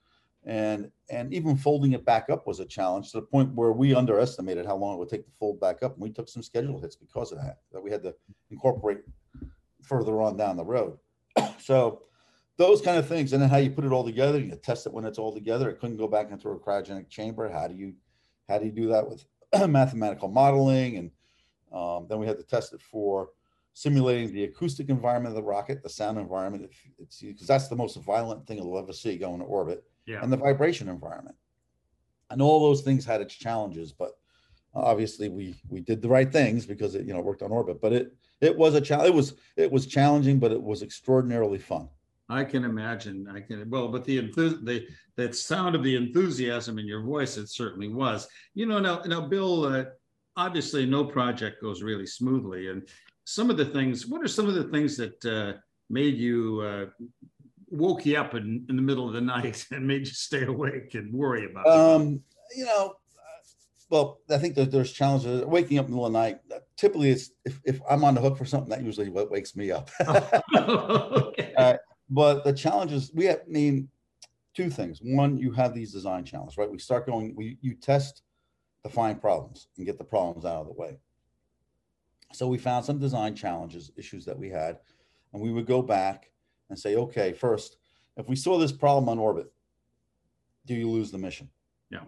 [0.45, 3.95] and and even folding it back up was a challenge to the point where we
[3.95, 6.81] underestimated how long it would take to fold back up, and we took some schedule
[6.81, 8.15] hits because of that that we had to
[8.51, 8.99] incorporate
[9.83, 10.99] further on down the road.
[11.59, 12.03] so
[12.59, 14.93] those kind of things, and then how you put it all together, you test it
[14.93, 15.71] when it's all together.
[15.71, 17.49] It couldn't go back into a cryogenic chamber.
[17.49, 17.95] How do you
[18.49, 19.25] how do you do that with
[19.69, 20.97] mathematical modeling?
[20.97, 21.11] And
[21.73, 23.31] um, then we had to test it for
[23.75, 26.69] simulating the acoustic environment of the rocket, the sound environment,
[26.99, 30.21] it's because that's the most violent thing you'll ever see going to orbit, Yeah.
[30.21, 31.37] and the vibration environment.
[32.31, 34.19] And all those things had its challenges, but
[34.75, 37.81] obviously we we did the right things because it you know worked on orbit.
[37.81, 39.11] But it it was a challenge.
[39.11, 41.89] It was it was challenging, but it was extraordinarily fun.
[42.29, 43.27] I can imagine.
[43.33, 44.87] I can well, but the enthu- the
[45.17, 48.29] that sound of the enthusiasm in your voice, it certainly was.
[48.55, 49.85] You know, now now Bill, uh,
[50.37, 52.87] obviously no project goes really smoothly, and
[53.25, 54.07] some of the things.
[54.07, 56.87] What are some of the things that uh, made you uh,
[57.71, 60.95] woke you up in, in the middle of the night and made you stay awake
[60.95, 61.67] and worry about?
[61.67, 62.23] Um,
[62.55, 63.41] you know, uh,
[63.89, 65.47] well, I think that there's challenges.
[65.47, 68.17] Waking up in the middle of the night, uh, typically it's if, if I'm on
[68.17, 69.91] the hook for something, that usually what wakes me up.
[70.07, 71.45] okay.
[71.59, 71.75] Uh,
[72.11, 73.89] but the challenges we have, I mean,
[74.55, 75.01] two things.
[75.03, 76.71] One, you have these design challenges, right?
[76.71, 78.23] We start going, we you test
[78.85, 80.99] to find problems and get the problems out of the way.
[82.33, 84.79] So we found some design challenges, issues that we had,
[85.33, 86.31] and we would go back
[86.71, 87.79] and say, okay, first,
[88.17, 89.51] if we saw this problem on orbit,
[90.67, 91.49] do you lose the mission?
[91.91, 92.03] Yeah.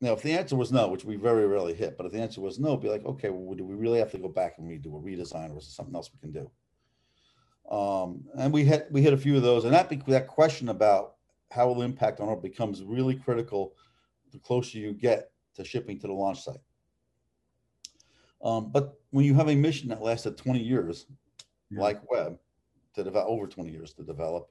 [0.00, 2.40] Now, if the answer was no, which we very rarely hit, but if the answer
[2.40, 4.86] was no, be like, okay, well, do we really have to go back and redo
[4.86, 6.50] a redesign, or is there something else we can do?
[7.70, 11.16] Um, and we hit we hit a few of those, and that that question about
[11.50, 13.74] how will impact on orbit becomes really critical
[14.32, 16.60] the closer you get to shipping to the launch site.
[18.42, 21.06] Um, but when you have a mission that lasted 20 years,
[21.70, 21.82] Yeah.
[21.82, 22.38] like Webb,
[22.94, 24.50] to develop over 20 years to develop,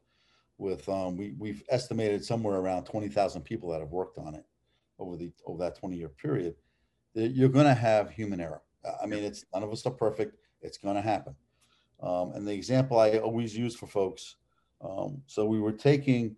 [0.57, 4.45] with um, we we've estimated somewhere around 20,000 people that have worked on it
[4.97, 6.55] over the over that 20 year period.
[7.13, 8.61] You're going to have human error.
[9.01, 10.37] I mean, it's none of us are perfect.
[10.61, 11.35] It's going to happen.
[12.01, 14.35] Um, and the example I always use for folks.
[14.81, 16.35] Um, so we were taking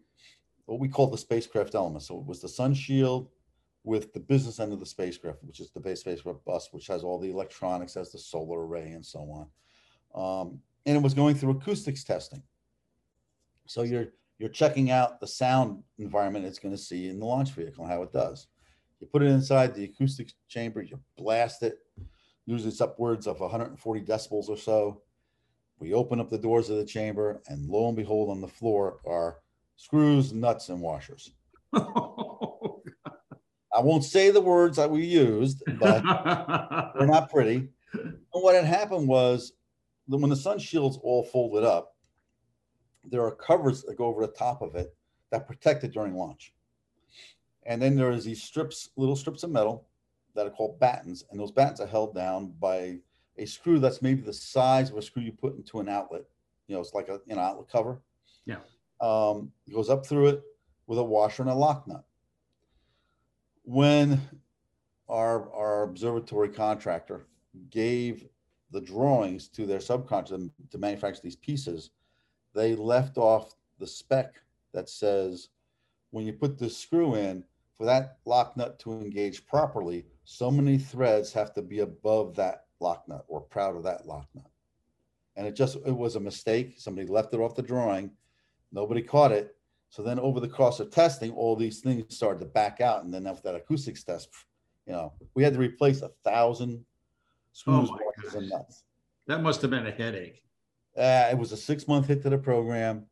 [0.65, 2.04] what we call the spacecraft element.
[2.04, 3.30] So it was the sun shield
[3.84, 7.04] with the business end of the spacecraft, which is the base spacecraft bus, which has
[7.04, 9.47] all the electronics, has the solar array, and so on.
[10.13, 12.43] Um, and it was going through acoustics testing.
[13.65, 14.08] So you're
[14.39, 17.93] you're checking out the sound environment it's going to see in the launch vehicle and
[17.93, 18.47] how it does.
[19.00, 21.78] You put it inside the acoustics chamber, you blast it.
[22.47, 25.04] Usually it's upwards of 140 decibels or so.
[25.82, 29.00] We open up the doors of the chamber, and lo and behold, on the floor
[29.04, 29.39] are
[29.78, 31.32] screws, nuts, and washers.
[31.74, 31.80] I
[33.80, 36.04] won't say the words that we used, but
[36.96, 37.67] they're not pretty.
[37.94, 39.54] And what had happened was
[40.08, 41.96] that when the sun shield's all folded up,
[43.04, 44.96] there are covers that go over the top of it
[45.32, 46.54] that protect it during launch.
[47.63, 49.88] And then there is these strips, little strips of metal
[50.36, 53.00] that are called battens, and those battens are held down by
[53.38, 56.24] a screw that's maybe the size of a screw you put into an outlet.
[56.67, 58.02] You know, it's like a you know outlet cover.
[58.46, 58.58] Yeah.
[59.00, 60.41] Um, it goes up through it
[60.88, 62.04] with a washer and a lock nut.
[63.63, 64.22] When
[65.10, 67.26] our our observatory contractor
[67.70, 68.28] gave
[68.72, 71.91] the drawings to their subcontractor to manufacture these pieces,
[72.54, 74.36] they left off the spec
[74.74, 75.50] that says
[76.12, 77.44] when you put this screw in,
[77.78, 82.65] for that lock nut to engage properly, so many threads have to be above that
[82.82, 84.46] lock nut or proud of that lock nut.
[85.36, 86.76] And it just it was a mistake.
[86.78, 88.12] Somebody left it off the drawing.
[88.72, 89.56] Nobody caught it.
[89.89, 93.04] So then over the course of testing, all these things started to back out.
[93.04, 94.30] And then after that acoustics test,
[94.86, 96.84] you know, we had to replace a thousand
[97.54, 98.84] screws, my washers, and nuts.
[99.28, 100.44] That must have been a headache.
[100.98, 103.06] Uh, it was a six month hit to the program.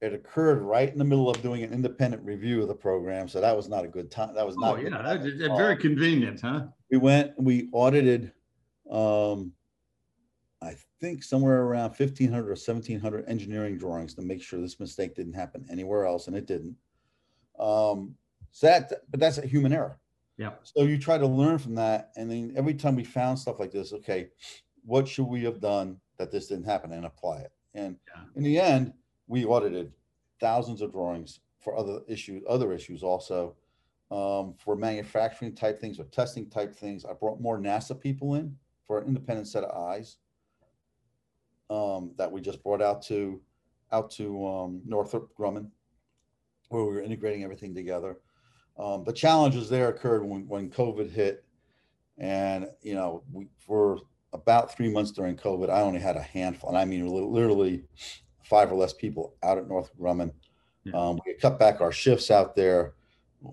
[0.00, 3.26] It occurred right in the middle of doing an independent review of the program.
[3.28, 4.34] So that was not a good time.
[4.34, 6.66] That was Oh, not good yeah, timing that- very convenient, huh?
[6.90, 8.32] we went we audited
[8.90, 9.52] um
[10.62, 15.34] i think somewhere around 1500 or 1700 engineering drawings to make sure this mistake didn't
[15.34, 16.74] happen anywhere else and it didn't
[17.58, 18.14] um
[18.50, 19.98] so that but that's a human error
[20.36, 20.52] Yeah.
[20.62, 23.72] so you try to learn from that and then every time we found stuff like
[23.72, 24.28] this okay
[24.84, 28.22] what should we have done that this didn't happen and apply it and Yeah.
[28.36, 28.92] in the end
[29.26, 29.92] we audited
[30.40, 33.54] thousands of drawings for other issues other issues also
[34.10, 37.04] um, for manufacturing type things or testing type things.
[37.04, 38.56] I brought more NASA people in
[38.88, 40.16] for an independent set of eyes
[41.70, 43.40] um, that we just brought out to
[43.92, 45.70] out to um, Northrop Grumman,
[46.70, 48.16] where we were integrating everything together.
[48.78, 51.44] Um, the challenges there occurred when, when COVID hit,
[52.16, 54.00] and you know, we for
[54.32, 57.84] about three months during COVID, I only had a handful, and I mean literally
[58.42, 60.32] five or less people out at Northrop Grumman.
[60.94, 62.94] Um, we cut back our shifts out there.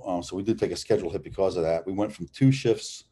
[0.06, 1.86] Um, so we did take a schedule hit because of that.
[1.86, 3.04] We went from two shifts,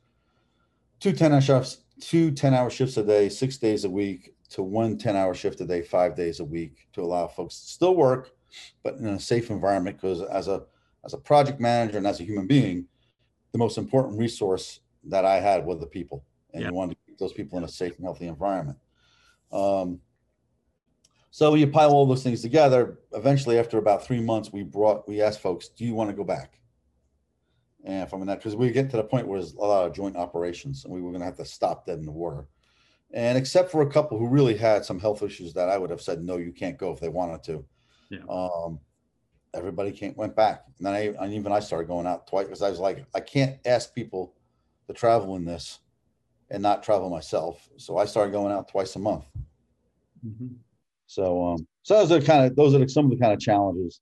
[1.02, 4.62] two 10 hour shifts, two 10 hour shifts a day, six days a week to
[4.62, 7.96] one 10 hour shift a day, five days a week to allow folks to still
[7.96, 8.32] work,
[8.84, 9.98] but in a safe environment.
[9.98, 10.64] Because as a,
[11.06, 12.86] as a project manager and as a human being,
[13.52, 16.70] the most important resource that I had were the people and Yeah.
[16.70, 18.78] you wanted to keep those people in a safe and healthy environment.
[19.52, 20.00] Um,
[21.32, 23.00] so you pile all those things together.
[23.12, 26.24] Eventually, after about three months, we brought we asked folks, "Do you want to go
[26.24, 26.60] back?"
[27.84, 30.16] And from that, because we get to the point where there's a lot of joint
[30.16, 32.48] operations, and we were going to have to stop dead in the water.
[33.12, 36.02] And except for a couple who really had some health issues that I would have
[36.02, 37.66] said, "No, you can't go" if they wanted to.
[38.10, 38.20] Yeah.
[38.30, 38.80] Um,
[39.54, 42.62] everybody came went back, and then I and even I started going out twice because
[42.62, 44.34] I was like, I can't ask people
[44.88, 45.80] to travel in this
[46.50, 47.70] and not travel myself.
[47.78, 49.26] So I started going out twice a month.
[50.26, 50.56] Mhm.
[51.06, 54.02] So, um, so those are kind of those are some of the kind of challenges.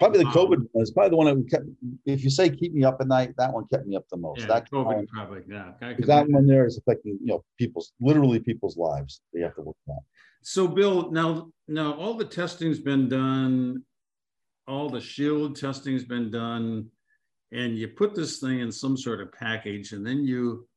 [0.00, 0.32] Probably the Wow.
[0.32, 1.64] COVID one is probably the one that kept.
[2.04, 4.40] If you say keep me up at night, that one kept me up the most.
[4.40, 5.72] Yeah, that COVID challenge- probably, yeah.
[5.80, 9.20] Can- that one there is affecting you know people's literally people's lives.
[9.32, 9.98] They have to work on.
[10.42, 13.82] So Bill, now, now all the testing's been done,
[14.66, 16.90] all the shield testing's been done,
[17.52, 20.68] and you put this thing in some sort of package and then you,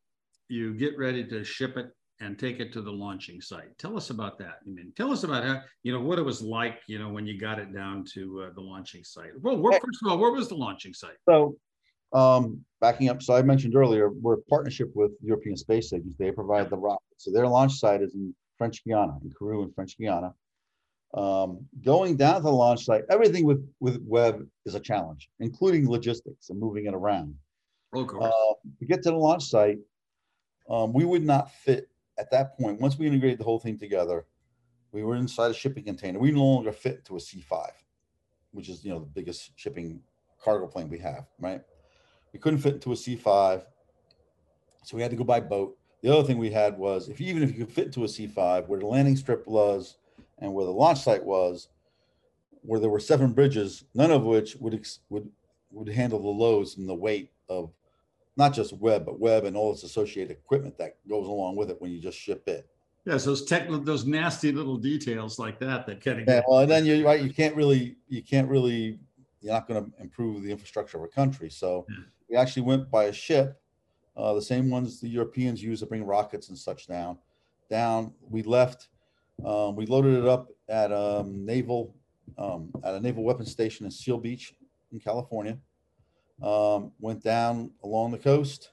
[0.47, 1.87] you get ready to ship it
[2.19, 3.77] and take it to the launching site.
[3.77, 4.59] Tell us about that.
[4.65, 7.27] I mean, tell us about how, you know, what it was like, you know, when
[7.27, 9.31] you got it down to uh, the launching site.
[9.39, 11.17] Well, where, first of all, where was the launching site?
[11.29, 11.55] So,
[12.13, 16.15] um, backing up, so I mentioned earlier, we're a partnership with European Space Agency.
[16.17, 17.03] They provide the rocket.
[17.17, 20.33] So their launch site is in French Guiana, in Kourou in French Guiana.
[21.13, 25.89] Um, going down to the launch site, everything with with Webb is a challenge, including
[25.89, 27.35] logistics and moving it around.
[27.93, 28.25] Of course.
[28.25, 29.79] Uh, to get to the launch site,
[30.69, 32.79] um, we would not fit at that point.
[32.81, 34.25] Once we integrated the whole thing together,
[34.91, 36.19] we were inside a shipping container.
[36.19, 37.69] We no longer fit to a C5,
[38.51, 40.01] which is you know the biggest shipping
[40.41, 41.61] cargo plane we have, right?
[42.33, 43.63] We couldn't fit into a C5,
[44.83, 45.77] so we had to go by boat.
[46.01, 48.67] The other thing we had was if even if you could fit into a C5,
[48.67, 49.97] where the landing strip was
[50.39, 51.69] and where the launch site was,
[52.61, 55.29] where there were seven bridges, none of which would would
[55.71, 57.71] would handle the loads and the weight of
[58.37, 61.81] not just Webb, but Webb and all its associated equipment that goes along with it
[61.81, 62.69] when you just ship it.
[63.05, 66.69] Yes, those technical, those nasty little details like that that kind of Yeah, well, and
[66.69, 67.21] then you're right.
[67.21, 68.99] You can't really, you can't really,
[69.41, 71.49] you're not going to improve the infrastructure of a country.
[71.49, 72.03] So Yeah.
[72.29, 73.59] we actually went by a ship,
[74.15, 77.17] uh, the same ones the Europeans use to bring rockets and such down.
[77.69, 78.89] Down, we left.
[79.43, 81.95] Um, we loaded it up at um, naval,
[82.37, 84.53] um, at a naval weapons station in Seal Beach,
[84.91, 85.57] in California.
[86.41, 88.71] Um, went down along the coast,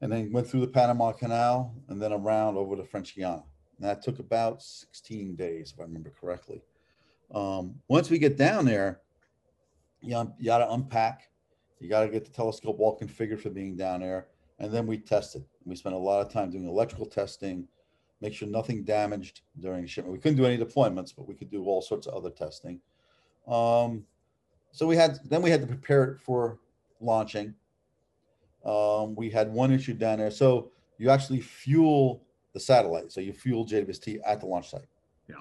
[0.00, 3.44] and then went through the Panama Canal, and then around over to French Guiana.
[3.78, 6.62] And that took about 16 days, if I remember correctly.
[7.32, 9.00] Um, once we get down there,
[10.00, 11.28] you, you got to unpack.
[11.80, 14.28] You got to get the telescope all configured for being down there.
[14.58, 15.44] And then we tested.
[15.64, 17.68] We spent a lot of time doing electrical testing,
[18.20, 20.12] make sure nothing damaged during shipment.
[20.12, 22.80] We couldn't do any deployments, but we could do all sorts of other testing.
[23.46, 24.04] Um,
[24.78, 26.60] so we had then we had to prepare it for
[27.00, 27.52] launching.
[28.64, 30.30] Um, we had one issue down there.
[30.30, 32.22] So you actually fuel
[32.54, 33.10] the satellite.
[33.10, 34.86] So you fuel JWST at the launch site.
[35.28, 35.34] Yeah.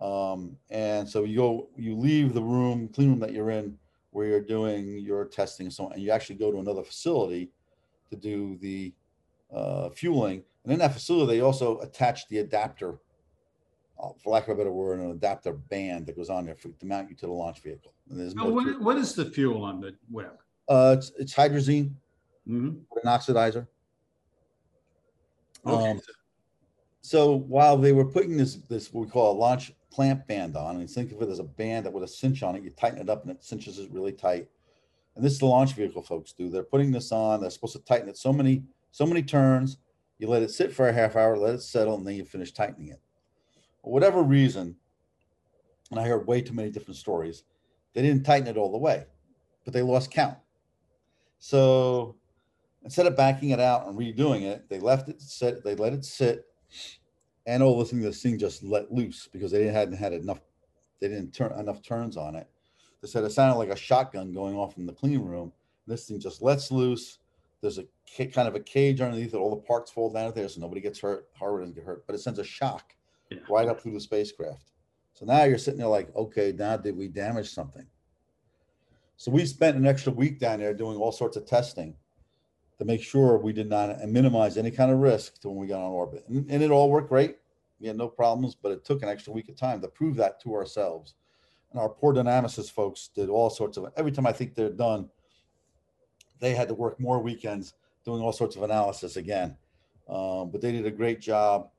[0.00, 3.78] Um, and so you go, you leave the room, clean room that you're in,
[4.10, 7.52] where you're doing your testing and so on, and you actually go to another facility
[8.10, 8.92] to do the
[9.54, 10.42] uh, fueling.
[10.64, 12.98] And in that facility, they also attach the adapter,
[14.00, 16.68] uh, for lack of a better word, an adapter band that goes on there for,
[16.68, 17.92] to mount you to the launch vehicle.
[18.10, 18.72] And there's Now, more to it.
[18.74, 20.38] what, what is the fuel on the Webb?
[20.68, 21.92] Uh, it's, it's hydrazine,
[22.48, 22.80] Mhm.
[23.02, 23.66] an oxidizer.
[25.64, 26.00] Okay, Um,
[27.02, 30.76] So while they were putting this this what we call a launch clamp band on,
[30.76, 32.98] and think of it as a band that with a cinch on it, you tighten
[32.98, 34.48] it up and it cinches it really tight.
[35.14, 36.50] And this is the launch vehicle folks do.
[36.50, 37.40] They're putting this on.
[37.40, 39.78] They're supposed to tighten it so many so many turns.
[40.18, 42.52] You let it sit for a half hour, let it settle, and then you finish
[42.52, 43.00] tightening it.
[43.86, 44.74] Whatever reason,
[45.92, 47.44] and I heard way too many different stories,
[47.94, 49.04] they didn't tighten it all the way,
[49.64, 50.36] but they lost count.
[51.38, 52.16] So
[52.82, 55.62] instead of backing it out and redoing it, they left it sit.
[55.62, 56.46] They let it sit,
[57.46, 60.40] and all of a sudden this thing just let loose because they hadn't had enough.
[61.00, 62.48] They didn't turn enough turns on it.
[63.00, 65.52] They said it sounded like a shotgun going off in the clean room.
[65.86, 67.18] This thing just lets loose.
[67.60, 67.84] There's a
[68.18, 69.36] kind of a cage underneath it.
[69.36, 71.28] All the parts fall down there, so nobody gets hurt.
[71.38, 72.95] Hardware doesn't get hurt, but it sends a shock
[73.30, 73.38] Yeah.
[73.48, 74.70] right up through the spacecraft.
[75.14, 77.86] So now you're sitting there like, okay, now did we damage something?
[79.16, 81.94] So we spent an extra week down there doing all sorts of testing
[82.78, 85.80] to make sure we did not minimize any kind of risk to when we got
[85.80, 86.24] on orbit.
[86.28, 87.38] And, and it all worked great.
[87.80, 90.40] We had no problems, but it took an extra week of time to prove that
[90.42, 91.14] to ourselves.
[91.70, 95.08] And our poor Dynamisys folks did all sorts of every time I think they're done,
[96.38, 99.56] they had to work more weekends doing all sorts of analysis again.
[100.08, 101.70] Um, but they did a great job.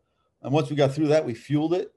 [0.48, 1.94] And once we got through that, we fueled it.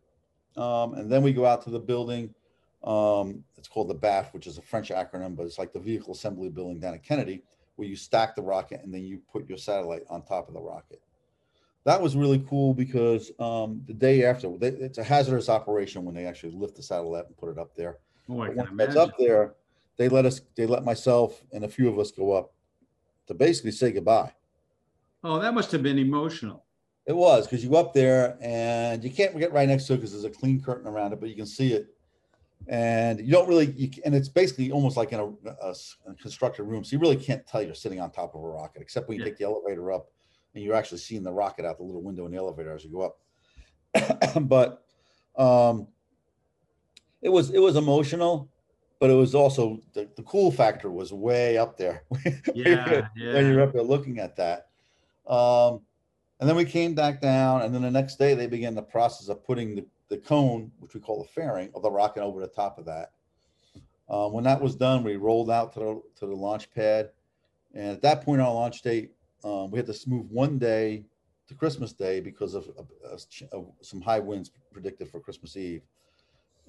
[0.56, 2.34] Um, and then we go out to the building.
[2.82, 6.14] Um, it's called the BAF, which is a French acronym, but it's like the vehicle
[6.14, 7.44] assembly building down at Kennedy,
[7.76, 10.60] where you stack the rocket and then you put your satellite on top of the
[10.60, 11.00] rocket.
[11.84, 16.16] That was really cool because um, the day after, they, it's a hazardous operation when
[16.16, 17.98] they actually lift the satellite and put it up there.
[18.28, 19.54] Oh, I But can once up there,
[19.96, 22.52] they let us, they let myself and a few of us go up
[23.28, 24.32] to basically say goodbye.
[25.22, 26.64] Oh, that must have been emotional.
[27.10, 29.96] It was because you go up there and you can't get right next to it
[29.96, 31.92] because there's a clean curtain around it, but you can see it.
[32.68, 36.84] And you don't really, you, and it's basically almost like in a constructed room.
[36.84, 39.24] So you really can't tell you're sitting on top of a rocket, except when you
[39.24, 39.30] Yeah.
[39.30, 40.12] take the elevator up
[40.54, 42.92] and you're actually seeing the rocket out the little window in the elevator as you
[42.92, 44.38] go up.
[44.42, 44.84] but
[45.36, 45.88] um,
[47.22, 48.52] it was it was emotional,
[49.00, 52.04] but it was also the, the cool factor was way up there.
[52.54, 54.68] Yeah, when you're up there looking at that.
[55.26, 55.80] Um,
[56.40, 59.28] and then we came back down, and then the next day they began the process
[59.28, 62.48] of putting the, the cone, which we call the fairing, of the rocket over the
[62.48, 63.12] top of that.
[64.08, 67.10] Um, when that was done, we rolled out to the to the launch pad,
[67.74, 69.12] and at that point our launch date,
[69.44, 71.04] um, we had to move one day
[71.46, 72.68] to Christmas Day because of
[73.82, 75.82] some high winds predicted for Christmas Eve.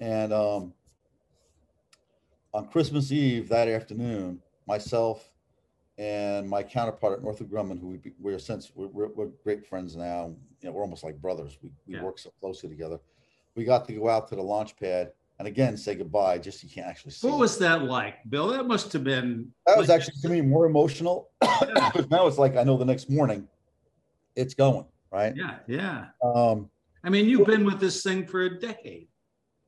[0.00, 0.74] And um,
[2.52, 5.31] on Christmas Eve that afternoon, myself
[5.98, 9.96] and my counterpart at Northrop Grumman, who we, be- we're since we're, we're, great friends
[9.96, 10.34] now.
[10.60, 11.58] You know, we're almost like brothers.
[11.62, 12.02] We, we Yeah.
[12.02, 12.98] work so closely together.
[13.54, 16.38] We got to go out to the launch pad and again say goodbye.
[16.38, 17.28] Just you can't actually see.
[17.28, 18.48] What was that like, Bill?
[18.48, 19.52] That must have been.
[19.66, 23.10] that was actually to me more emotional because now it's like I know the next
[23.10, 23.46] morning
[24.34, 25.34] it's going right.
[25.36, 26.06] Yeah, yeah.
[26.24, 26.70] Um,
[27.04, 29.08] I mean, you've been with this thing for a decade.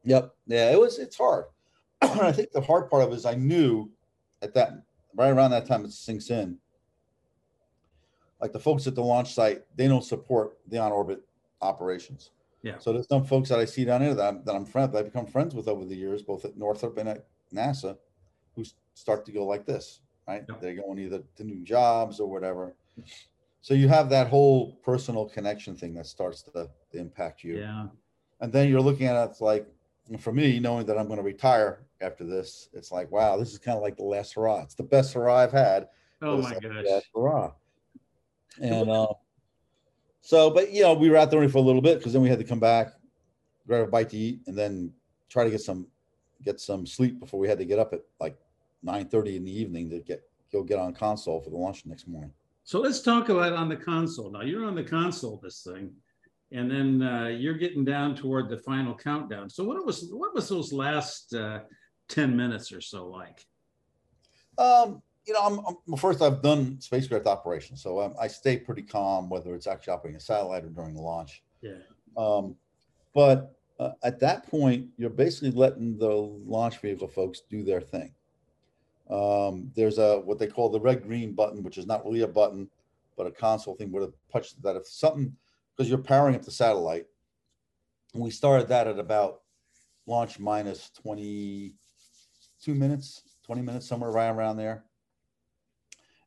[0.04, 0.34] Yep.
[0.46, 0.98] Yeah, it was.
[0.98, 1.46] It's hard.
[2.02, 3.90] I think the hard part of it is I knew
[4.40, 4.82] at that
[5.16, 6.58] right around that time it sinks in.
[8.40, 11.22] Like the folks at the launch site, they don't support the on orbit
[11.62, 12.30] operations.
[12.62, 12.78] Yeah.
[12.78, 14.98] So there's some folks that I see down there that I'm, that I'm friend that
[14.98, 17.96] I've become friends with over the years, both at Northrop and at NASA,
[18.54, 20.44] who start to go like this, right?
[20.48, 20.60] Yep.
[20.60, 22.74] They're going either to new jobs or whatever.
[23.60, 27.86] So you have that whole personal connection thing that starts to, to impact you Yeah.
[28.40, 29.66] and then you're looking at it, it's like
[30.18, 33.58] for me knowing that i'm going to retire after this it's like wow this is
[33.58, 35.88] kind of like the last hurrah it's the best hurrah i've had
[36.22, 36.84] Oh my like gosh.
[36.88, 37.52] last hurrah
[38.60, 39.06] and uh,
[40.20, 42.22] so but you know we were out there only for a little bit because then
[42.22, 42.92] we had to come back
[43.66, 44.92] grab a bite to eat and then
[45.28, 45.86] try to get some
[46.42, 48.36] get some sleep before we had to get up at like
[48.82, 51.88] 9 30 in the evening to get go get on console for the launch the
[51.88, 52.32] next morning
[52.64, 54.30] So let's talk about on the console.
[54.30, 55.92] Now you're on the console this thing,
[56.54, 59.50] and then uh, you're getting down toward the final countdown.
[59.50, 61.60] So what was what was those last uh,
[62.08, 63.44] ten minutes or so like?
[64.56, 66.22] Um, you know, I'm, I'm well, first.
[66.22, 70.20] I've done spacecraft operations, so um, I stay pretty calm, whether it's actually operating a
[70.20, 71.42] satellite or during the launch.
[71.60, 71.72] Yeah.
[72.16, 72.54] Um,
[73.14, 78.12] but uh, at that point, you're basically letting the launch vehicle folks do their thing.
[79.10, 82.28] Um, there's a what they call the red green button, which is not really a
[82.28, 82.70] button,
[83.16, 85.34] but a console thing where the punch that if something
[85.76, 87.06] because you're powering up the satellite.
[88.14, 89.40] We started that at about
[90.06, 94.84] launch minus 22 minutes, 20 minutes, somewhere right around there.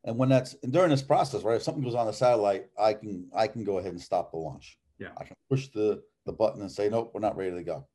[0.03, 1.55] And when that's and during this process, right?
[1.57, 4.37] If something goes on the satellite, I can I can go ahead and stop the
[4.37, 4.77] launch.
[4.99, 5.09] Yeah.
[5.17, 7.87] I can push the the button and say, nope, we're not ready to go.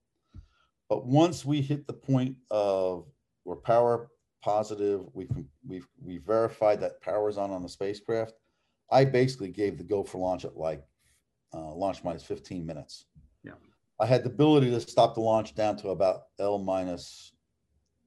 [0.88, 3.06] But once we hit the point of
[3.44, 4.10] we're power
[4.42, 5.30] positive, we've
[5.66, 8.34] we've we verified that power is on on the spacecraft.
[8.90, 10.84] I basically gave the go for launch at like
[11.54, 13.06] uh, launch minus 15 minutes.
[13.44, 13.52] Yeah.
[14.00, 17.32] I had the ability to stop the launch down to about L minus,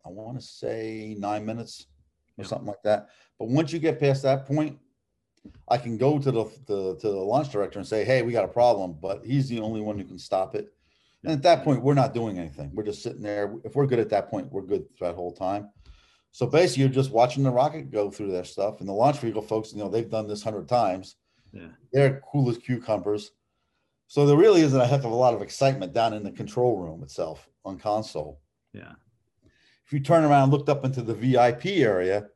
[0.05, 1.87] I want to say nine minutes
[2.37, 2.47] or Yeah.
[2.47, 3.09] something like that.
[3.39, 4.77] But once you get past that point,
[5.67, 8.45] I can go to the, the to the launch director and say, "Hey, we got
[8.45, 10.73] a problem," but he's the only one who can stop it.
[11.23, 12.71] And at that point, we're not doing anything.
[12.73, 13.55] We're just sitting there.
[13.63, 15.69] If we're good at that point, we're good that whole time.
[16.31, 19.43] So basically, you're just watching the rocket go through their stuff, and the launch vehicle
[19.43, 21.15] folks, you know, they've done this hundred times.
[21.55, 21.67] Yeah.
[21.93, 23.31] They're cool as cucumbers.
[24.07, 26.77] So there really isn't a heck of a lot of excitement down in the control
[26.77, 28.39] room itself on console.
[28.73, 28.91] Yeah.
[29.85, 32.27] If you turn around, and looked up into the VIP area,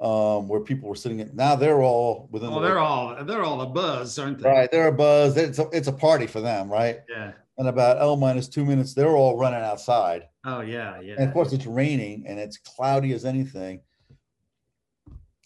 [0.00, 2.50] um, where people were sitting, at, now they're all within.
[2.50, 4.48] Oh, the- they're all they're all a buzz, aren't they?
[4.48, 4.70] right.
[4.70, 5.36] They're a buzz.
[5.36, 7.00] It's a, it's a party for them, right?
[7.08, 7.32] Yeah.
[7.58, 10.28] And about L minus two minutes, they're all running outside.
[10.44, 11.14] Oh yeah, yeah.
[11.18, 13.80] And of course, it's raining and it's cloudy as anything.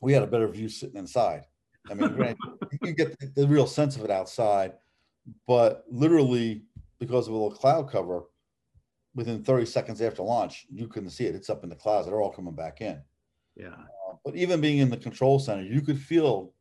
[0.02, 1.44] We had a better view sitting inside.
[1.90, 2.38] I mean, granted,
[2.70, 4.74] you can get the, the real sense of it outside,
[5.46, 6.62] but literally
[6.98, 8.24] because of a little cloud cover,
[9.14, 11.34] within 30 seconds after launch, you couldn't see it.
[11.34, 12.06] It's up in the clouds.
[12.06, 13.00] They're all coming back in.
[13.56, 13.68] yeah.
[13.68, 16.52] Uh, but even being in the control center, you could feel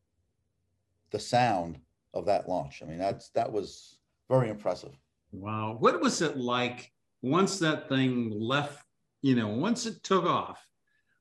[1.11, 1.79] the sound
[2.13, 2.81] of that launch.
[2.81, 3.99] I mean, that's that was
[4.29, 4.97] very impressive.
[5.31, 5.77] Wow.
[5.79, 6.91] What was it like
[7.21, 8.83] once that thing left,
[9.21, 10.65] you know, once it took off,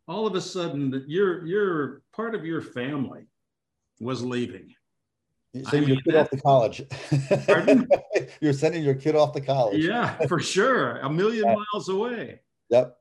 [0.08, 3.26] all of a sudden that your your part of your family
[4.00, 4.74] was leaving.
[5.54, 6.82] I sending your mean, kid off to college.
[7.46, 7.88] Pardon?
[8.40, 9.84] You're sending your kid off to college.
[9.84, 10.98] Yeah, for sure.
[10.98, 11.54] A million Yeah.
[11.72, 12.40] miles away.
[12.70, 12.96] Yep.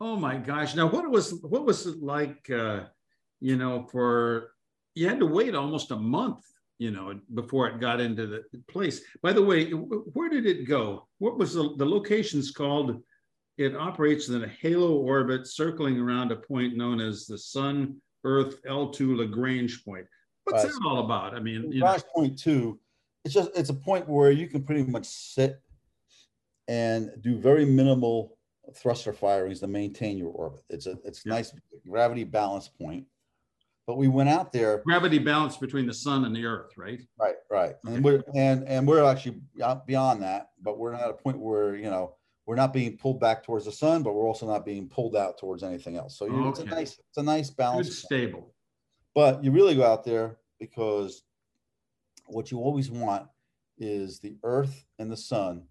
[0.00, 0.74] Oh my gosh.
[0.74, 2.84] Now what was what was it like uh,
[3.40, 4.52] you know, for
[4.94, 6.44] you had to wait almost a month,
[6.78, 9.00] you know, before it got into the place.
[9.22, 11.08] By the way, where did it go?
[11.18, 13.02] What was the, the location's called?
[13.56, 18.62] It operates in a halo orbit circling around a point known as the Sun Earth
[18.64, 20.06] L2 Lagrange point.
[20.50, 20.72] What's Right.
[20.72, 21.34] that all about?
[21.34, 22.80] I mean, you know, point two,
[23.24, 25.60] it's just it's a point where you can pretty much sit
[26.68, 28.38] and do very minimal
[28.74, 30.62] thruster firings to maintain your orbit.
[30.70, 31.32] It's a it's Yeah.
[31.34, 31.52] nice
[31.86, 33.06] gravity balance point.
[33.86, 37.00] But we went out there, gravity balance between the sun and the earth, right?
[37.18, 37.94] right, right, Okay.
[37.96, 41.38] and we're and and we're actually uh, beyond that, but we're not at a point
[41.38, 42.14] where you know
[42.46, 45.36] we're not being pulled back towards the sun, but we're also not being pulled out
[45.38, 46.18] towards anything else.
[46.18, 47.98] So you, it's a nice it's a nice Good balance.
[47.98, 48.54] stable.
[49.18, 51.24] But you really go out there because
[52.28, 53.26] what you always want
[53.76, 55.64] is the Earth and the Sun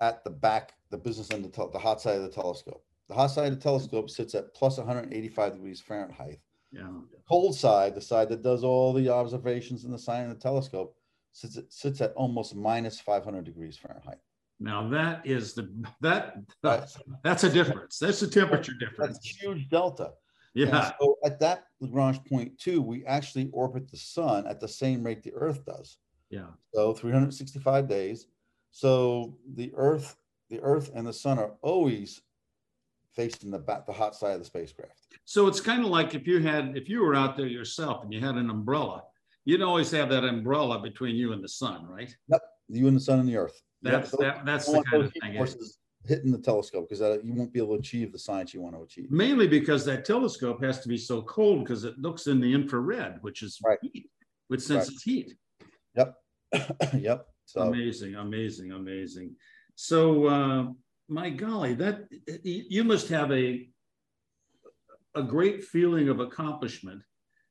[0.00, 2.84] at the back, the business end, of the, the hot side of the telescope.
[3.08, 6.40] The hot side of the telescope sits at plus 185 degrees Fahrenheit.
[6.72, 6.88] Yeah.
[7.28, 10.96] Cold side, the side that does all the observations in the sign of the telescope,
[11.30, 14.18] sits at, sits at almost minus 500 degrees Fahrenheit.
[14.58, 16.82] Now that is the that Right.
[17.22, 18.00] that's a difference.
[18.00, 19.18] That's a temperature difference.
[19.18, 20.14] That's a huge delta.
[20.54, 20.92] And Yeah.
[21.00, 25.22] So at that Lagrange point two, we actually orbit the sun at the same rate
[25.22, 25.98] the Earth does.
[26.30, 26.46] Yeah.
[26.74, 28.26] So 365 days.
[28.70, 30.16] So the Earth,
[30.50, 32.22] the Earth and the sun are always
[33.14, 35.06] facing the back, the hot side of the spacecraft.
[35.24, 38.12] So it's kind of like if you had if you were out there yourself and
[38.12, 39.04] you had an umbrella,
[39.44, 42.14] you'd always have that umbrella between you and the sun, right?
[42.28, 42.40] Yep.
[42.68, 43.60] You and the sun and the Earth.
[43.82, 45.34] Yep, That's so that that's the kind of thing.
[45.34, 45.36] Eh?
[45.36, 48.60] forces Hitting the telescope because uh, you won't be able to achieve the science you
[48.60, 49.10] want to achieve.
[49.10, 53.18] Mainly because that telescope has to be so cold because it looks in the infrared,
[53.22, 53.78] which is Right.
[53.82, 54.10] heat,
[54.48, 55.36] which senses heat.
[55.94, 56.16] yep.
[56.98, 57.26] Yep.
[57.44, 59.36] So Amazing, amazing, amazing.
[59.74, 60.66] So, uh,
[61.08, 62.08] my golly, that
[62.42, 63.68] you must have a
[65.14, 67.02] a great feeling of accomplishment.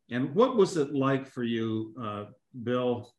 [0.10, 2.26] And what was it like for you, uh,
[2.64, 3.14] Bill,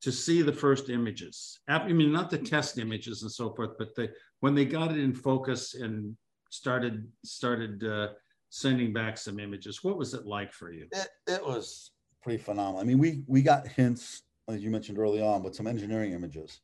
[0.00, 1.60] to see the first images?
[1.68, 4.98] I mean, not the test images and so forth, but the when they got it
[4.98, 6.16] in focus and
[6.50, 8.08] started started uh,
[8.50, 9.82] sending back some images.
[9.84, 10.88] What was it like for you?
[10.92, 11.92] it, it was
[12.22, 12.80] pretty phenomenal.
[12.80, 16.60] I mean, we we got hints, as you mentioned early on, with some engineering images.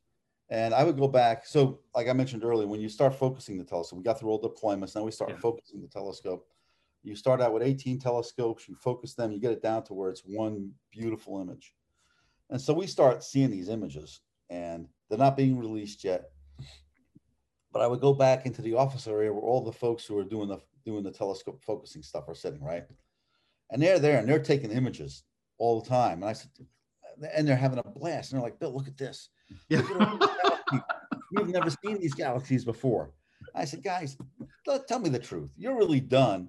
[0.51, 1.47] And I would go back.
[1.47, 4.41] So, like I mentioned earlier, when you start focusing the telescope, we got through all
[4.41, 4.95] deployments.
[4.95, 5.39] Now we start Yeah.
[5.39, 6.47] focusing the telescope.
[7.03, 10.11] You start out with 18 telescopes, you focus them, you get it down to where
[10.11, 11.75] it's one beautiful image.
[12.51, 14.21] And so we start seeing these images,
[14.51, 16.31] and they're not being released yet.
[17.73, 20.25] But I would go back into the office area where all the folks who are
[20.25, 22.85] doing the doing the telescope focusing stuff are sitting, right?
[23.71, 25.25] And they're there and they're taking images
[25.59, 26.23] all the time.
[26.23, 26.51] And I said,
[27.35, 28.33] and they're having a blast.
[28.33, 29.31] And they're like, Bill, look at this.
[29.69, 29.79] Yeah.
[29.79, 30.81] Look at all these galaxies.
[31.33, 33.13] We've never seen these galaxies before.
[33.55, 34.17] I said, guys,
[34.89, 35.51] tell me the truth.
[35.57, 36.49] You're really done.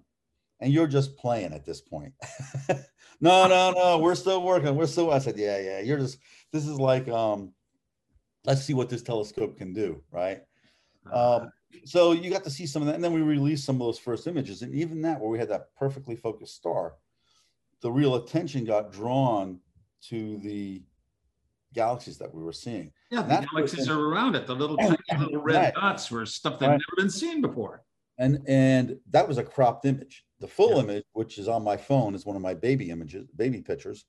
[0.61, 2.13] And you're just playing at this point.
[3.19, 3.99] no, no, no.
[3.99, 4.75] We're still working.
[4.75, 5.11] We're still.
[5.11, 5.79] I said, yeah, yeah.
[5.81, 6.19] You're just.
[6.53, 7.51] This is like, um,
[8.45, 10.41] let's see what this telescope can do, right?
[11.11, 11.51] Um,
[11.83, 13.99] so you got to see some of that, and then we released some of those
[13.99, 16.93] first images, and even that, where we had that perfectly focused star,
[17.81, 19.59] the real attention got drawn
[20.03, 20.81] to the
[21.73, 22.91] galaxies that we were seeing.
[23.11, 24.47] yeah, the galaxies are around it.
[24.47, 25.73] The little tiny little red Right.
[25.75, 26.79] dots were stuff that Right.
[26.79, 27.83] never been seen before.
[28.17, 30.83] and and that was a cropped image the full Yeah.
[30.83, 34.05] image which is on my phone is one of my baby images baby pictures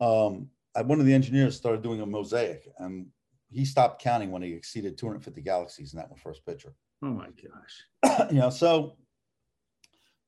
[0.00, 3.06] um I, one of the engineers started doing a mosaic and
[3.50, 7.28] he stopped counting when he exceeded 250 galaxies in that one first picture Oh my
[7.30, 8.28] gosh.
[8.30, 8.96] you know so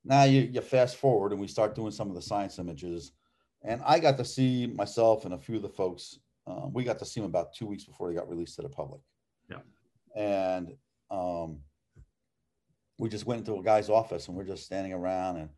[0.05, 3.13] now you, you fast forward and we start doing some of the science images
[3.63, 6.99] and i got to see myself and a few of the folks um, we got
[6.99, 9.01] to see them about two weeks before they got released to the public
[9.49, 9.61] Yeah.
[10.17, 10.75] and
[11.11, 11.61] um,
[13.03, 15.49] we just went into a guy's office and we're just standing around and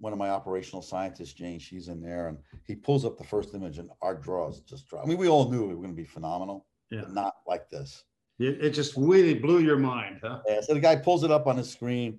[0.00, 3.54] one of my operational scientists jane she's in there and he pulls up the first
[3.54, 6.02] image and our draws just drop i mean we all knew it was going to
[6.02, 7.02] be phenomenal Yeah.
[7.02, 8.02] but not like this
[8.40, 10.40] It, just really blew your mind, huh?
[10.48, 12.18] yeah, so the guy pulls it up on his screen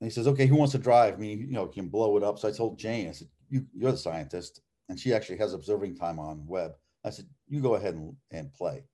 [0.00, 1.14] and he says, Okay, who wants to drive?
[1.14, 2.38] I mean, you know, can blow it up.
[2.38, 4.60] So I told Jane, I said, you, You're the scientist.
[4.88, 6.72] And she actually has observing time on Webb.
[7.04, 8.84] I said, You go ahead and, and play.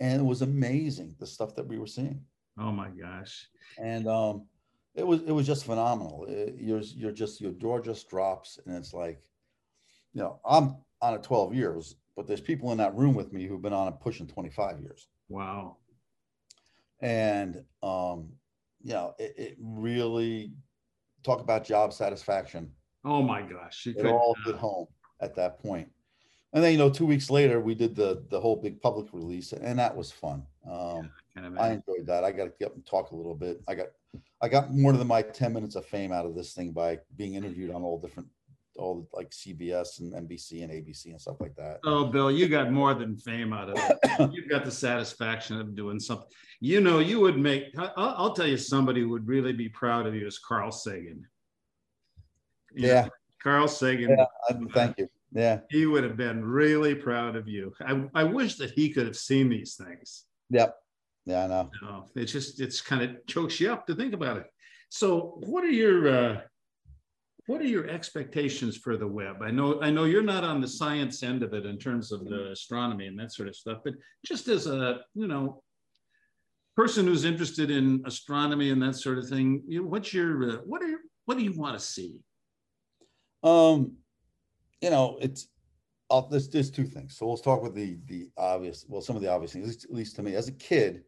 [0.00, 2.20] And it was amazing the stuff that we were seeing.
[2.58, 3.46] Oh my gosh.
[3.80, 4.46] And um,
[4.94, 6.26] it was it was just phenomenal.
[6.28, 9.20] It- you're you're just your door just drops, and it's like,
[10.12, 13.46] you know, I'm on it 12 years, but there's people in that room with me
[13.46, 15.06] who've been on it pushing 25 years.
[15.28, 15.76] Wow.
[17.00, 18.28] and um
[18.82, 20.52] you know it, it really
[21.22, 22.70] talk about job satisfaction
[23.04, 23.86] Oh my gosh.
[23.86, 24.86] It could, all hit home
[25.20, 25.88] at that point.
[26.52, 29.52] and then you know two weeks later we did the the whole big public release
[29.52, 32.74] and that was fun um kind of i enjoyed that i got to get up
[32.74, 33.86] and talk a little bit i got
[34.42, 37.34] i got more than my 10 minutes of fame out of this thing by being
[37.34, 38.28] interviewed on all different
[38.76, 42.70] all like cbs and nbc and abc and stuff like that Oh, Bill, you got
[42.70, 44.30] more than fame out of it.
[44.32, 46.28] You've got the satisfaction of doing something.
[46.60, 50.14] You know, you would make, I'll, I'll tell you somebody would really be proud of
[50.14, 51.26] you is Carl Sagan.
[52.72, 53.08] You know, yeah
[53.42, 54.26] Carl Sagan, Yeah.
[54.72, 57.74] Thank you yeah he would have been really proud of you.
[57.84, 60.24] I, I wish that he could have seen these things.
[60.50, 60.76] yep
[61.28, 64.14] yeah i know You know, it's just, it's kind of chokes you up to think
[64.14, 64.46] about it.
[64.90, 66.40] So what are your, uh,
[67.46, 69.42] what are your expectations for the Webb?
[69.42, 72.24] I know, I know you're not on the science end of it in terms of
[72.26, 75.62] the astronomy and that sort of stuff, but just as a, you know,
[76.76, 80.56] person who's interested in astronomy and that sort of thing, you know, what's your, uh,
[80.64, 82.20] what are, what do you want to see?
[83.42, 83.92] Um,
[84.80, 85.48] you know, it's
[86.10, 87.16] uh, there's there's two things.
[87.16, 88.84] So let's talk with the the obvious.
[88.88, 91.02] Well, some of the obvious things, at least, at least to me, as a kid,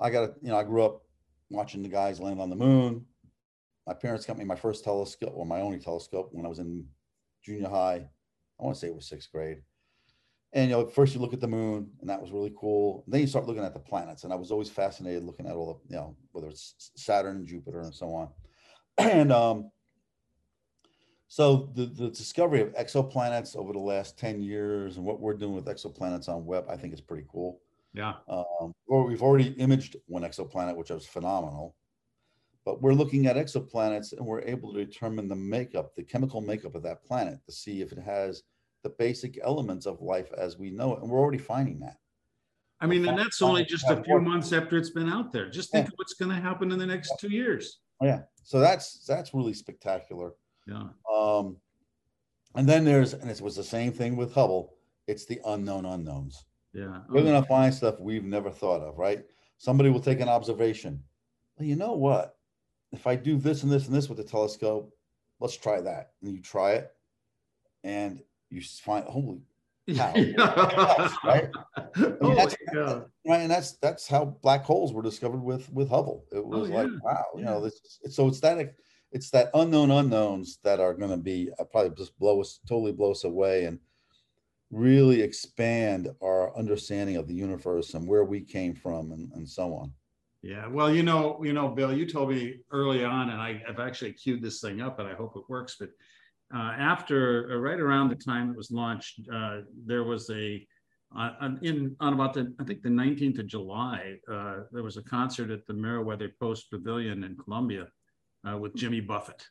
[0.00, 1.02] I got you know I grew up
[1.50, 3.06] watching the guys land on the moon.
[3.86, 6.86] My parents got me my first telescope, or my only telescope, when I was in
[7.42, 8.08] junior high.
[8.58, 9.58] I want to say it was sixth grade,
[10.52, 13.02] And you know, first you look at the moon, and that was really cool.
[13.04, 15.54] And then you start looking at the planets, and I was always fascinated looking at
[15.54, 18.28] all the, you know, whether it's Saturn and Jupiter and so on.
[18.98, 19.70] And um,
[21.28, 25.54] so the, the discovery of exoplanets over the last 10 years and what we're doing
[25.54, 27.60] with exoplanets on Webb, I think is pretty cool.
[27.96, 28.12] Yeah.
[28.28, 31.74] Um, or we've already imaged one exoplanet, which was phenomenal.
[32.64, 36.74] But we're looking at exoplanets and we're able to determine the makeup, the chemical makeup
[36.74, 38.42] of that planet to see if it has
[38.82, 41.02] the basic elements of life as we know it.
[41.02, 41.96] And we're already finding that.
[42.80, 45.48] I mean, and that's only just a few months after it's been out there.
[45.48, 45.88] Just think yeah.
[45.88, 47.78] of what's going to happen in the next two years.
[48.02, 48.22] Yeah.
[48.42, 50.32] So that's that's really spectacular.
[50.66, 50.88] Yeah.
[51.10, 51.56] Um,
[52.54, 54.74] and then there's, and it was the same thing with Hubble.
[55.06, 56.44] It's the unknown unknowns.
[56.76, 56.98] Yeah.
[57.08, 59.24] We're going to find stuff we've never thought of, right?
[59.56, 61.02] Somebody will take an observation.
[61.58, 62.36] Well, you know what?
[62.92, 64.92] If I do this and this and this with the telescope,
[65.40, 66.10] let's try that.
[66.22, 66.92] And you try it,
[67.82, 68.20] and
[68.50, 69.40] you find, holy
[69.94, 70.12] cow,
[71.24, 71.48] right?
[71.76, 75.88] I mean, oh that's, right, and that's that's how black holes were discovered with with
[75.88, 76.24] Hubble.
[76.30, 76.82] It oh, was oh, yeah.
[76.82, 77.98] like, wow, you know, this.
[78.02, 78.74] It's so it's that
[79.12, 82.92] it's that unknown unknowns that are going to be uh, probably just blow us totally
[82.92, 83.78] blow us away and
[84.70, 89.74] really expand our understanding of the universe and where we came from and, and so
[89.74, 89.92] on
[90.42, 93.78] yeah well you know you know bill you told me early on and I, have
[93.78, 95.90] actually queued this thing up and i hope it works but
[96.54, 100.66] uh, after uh, right around the time it was launched uh, there was a
[101.16, 101.30] uh,
[101.62, 105.50] in on about the i think the 19th of july uh, there was a concert
[105.50, 107.86] at the Merriweather Post Pavilion in Columbia
[108.46, 109.46] uh, with Jimmy Buffett,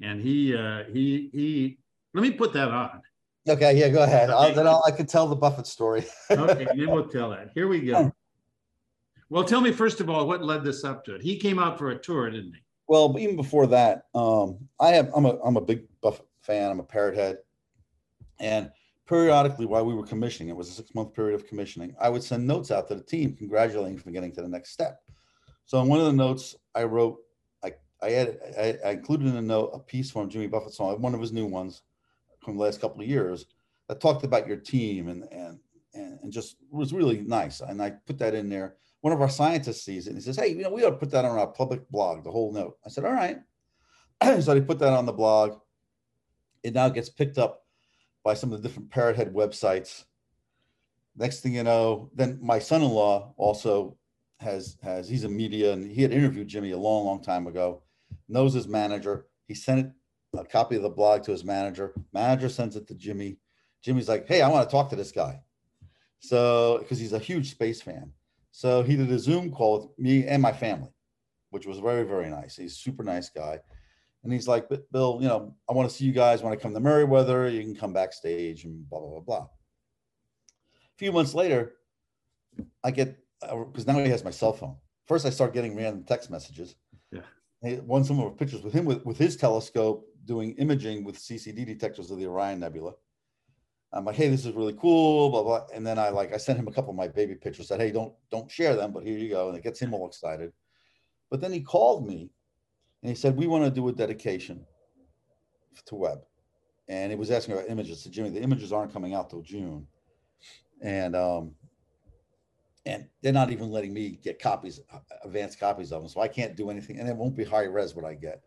[0.00, 1.78] and he uh, he he.
[2.14, 3.02] Let me put that on.
[3.48, 4.30] Okay, yeah, go ahead.
[4.30, 6.04] I'll, then I'll, I can tell the Buffett story.
[6.30, 7.50] okay, then we'll tell that.
[7.54, 8.12] Here we go.
[9.30, 11.22] Well, tell me first of all what led this up to it.
[11.22, 12.60] He came out for a tour, didn't he?
[12.88, 16.70] Well, even before that, um, I have I'm a I'm a big Buffett fan.
[16.70, 17.38] I'm a parrot head,
[18.40, 18.70] and
[19.06, 21.94] periodically while we were commissioning, it was a six month period of commissioning.
[22.00, 25.00] I would send notes out to the team congratulating for getting to the next step.
[25.66, 27.18] So in one of the notes, I wrote
[27.62, 31.00] I I, had I, I, included in a note a piece from Jimmy Buffett song,
[31.02, 31.82] one of his new ones
[32.48, 33.44] from the last couple of years
[33.88, 35.58] that talked about your team and and
[35.92, 37.60] and, and just was really nice.
[37.60, 38.76] And I put that in there.
[39.02, 40.96] One of our scientists sees it and he says, Hey, you know, we ought to
[40.96, 42.78] put that on our public blog, the whole note.
[42.86, 43.38] I said, All right.
[44.40, 45.58] so they put that on the blog.
[46.62, 47.66] It now gets picked up
[48.24, 50.04] by some of the different parrothead websites.
[51.16, 53.96] Next thing you know, then my son-in-law also
[54.40, 57.82] has has he's a media and he had interviewed Jimmy a long, long time ago
[58.26, 59.26] knows his manager.
[59.46, 59.92] He sent
[60.36, 61.94] a copy of the blog to his manager.
[62.12, 63.38] Manager sends it to Jimmy.
[63.82, 65.40] Jimmy's like, hey, I want to talk to this guy.
[66.20, 68.12] So, because he's a huge space fan.
[68.50, 70.92] So he did a Zoom call with me and my family,
[71.50, 72.56] which was very, very nice.
[72.56, 73.60] He's super nice guy.
[74.24, 76.74] And he's like, Bill, you know, I want to see you guys when I come
[76.74, 77.48] to Merriweather.
[77.48, 79.42] You can come backstage and blah, blah, blah, blah.
[79.44, 81.74] A few months later,
[82.82, 84.76] I get, because uh, now he has my cell phone.
[85.06, 86.74] First, I start getting random text messages.
[87.12, 87.20] Yeah
[87.62, 92.10] won some of pictures with him with, with his telescope doing imaging with CCD detectors
[92.10, 92.92] of the Orion Nebula.
[93.92, 95.66] I'm like, hey, this is really cool, blah blah.
[95.74, 97.68] And then I like I sent him a couple of my baby pictures.
[97.68, 99.48] Said, hey, don't don't share them, but here you go.
[99.48, 100.52] And it gets him all excited.
[101.30, 102.30] But then he called me,
[103.02, 104.64] and he said, we want to do a dedication
[105.86, 106.20] to Webb,
[106.88, 108.02] and he was asking about images.
[108.02, 109.86] To Jimmy, the images aren't coming out till June,
[110.82, 111.54] and um,
[112.86, 114.80] and they're not even letting me get copies,
[115.24, 116.08] advanced copies of them.
[116.08, 118.42] So I can't do anything, and it won't be high res what I get.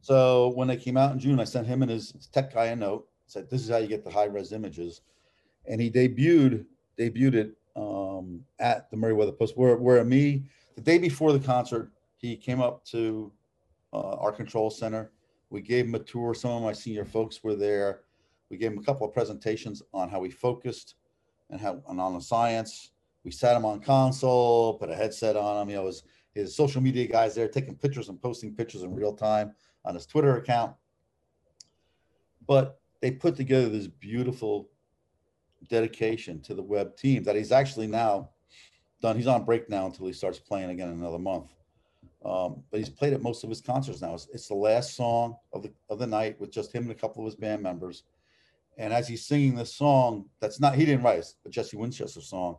[0.00, 2.76] So when they came out in June, I sent him and his tech guy a
[2.76, 3.06] note.
[3.26, 5.02] Said, "This is how you get the high res images,"
[5.66, 6.64] and he debuted
[6.98, 9.56] debuted it um, at the Merriweather Post.
[9.56, 10.44] Where where me
[10.74, 13.32] the day before the concert, he came up to
[13.92, 15.12] uh, our control center.
[15.50, 16.34] We gave him a tour.
[16.34, 18.00] Some of my senior folks were there.
[18.50, 20.96] We gave him a couple of presentations on how we focused
[21.50, 22.90] and how and on the science
[23.24, 25.70] we sat him on console, put a headset on him.
[25.70, 26.02] You know, his,
[26.34, 29.52] his social media guys there taking pictures and posting pictures in real time
[29.84, 30.74] on his Twitter account.
[32.46, 34.70] But they put together this beautiful
[35.68, 38.30] dedication to the Webb team that he's actually now
[39.00, 39.16] done.
[39.16, 41.50] He's on break now until he starts playing again in another month.
[42.24, 44.14] Um, but he's played at most of his concerts now.
[44.14, 46.94] It's, it's, the last song of the of the night with just him and a
[46.94, 48.02] couple of his band members.
[48.76, 52.20] And as he's singing this song, that's not he didn't write it, but Jesse Winchester
[52.20, 52.58] song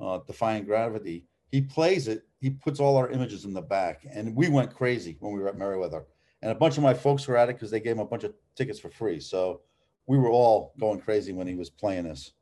[0.00, 1.24] uh, Defying Gravity.
[1.50, 2.24] He plays it.
[2.40, 5.48] He puts all our images in the back, and we went crazy when we were
[5.48, 6.04] at Merriweather.
[6.44, 8.22] And a bunch of my folks were at it because they gave him a bunch
[8.22, 9.18] of tickets for free.
[9.18, 9.62] So
[10.06, 12.32] we were all going crazy when he was playing this.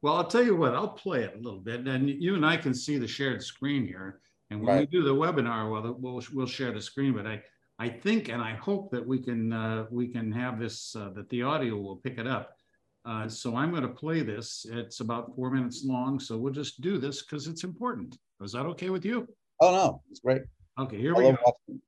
[0.00, 2.56] Well, I'll tell you what, I'll play it a little bit, and you and I
[2.56, 4.20] can see the shared screen here.
[4.50, 4.80] And when right.
[4.80, 7.12] we do the webinar, well, we'll we'll share the screen.
[7.12, 7.42] But I
[7.78, 11.28] I think and I hope that we can uh, we can have this uh, that
[11.28, 12.56] the audio will pick it up.
[13.04, 14.64] Uh, so I'm going to play this.
[14.70, 16.18] It's about four minutes long.
[16.18, 18.16] So we'll just do this because it's important.
[18.40, 19.28] Is that okay with you?
[19.60, 20.42] Oh, no, it's great.
[20.78, 21.38] Okay, here I we go.
[21.44, 21.82] watching.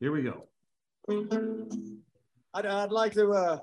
[0.00, 0.48] Here we go.
[1.08, 3.58] I'd, I'd like to uh,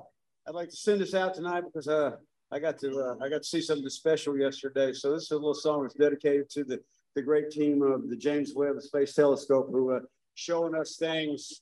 [0.47, 2.11] I'd like to send this out tonight because uh,
[2.51, 4.93] I got to uh, I got to see something special yesterday.
[4.93, 6.79] So this is a little song that's dedicated to the
[7.15, 9.99] the great team of the James Webb Space Telescope who uh,
[10.35, 11.61] showing us things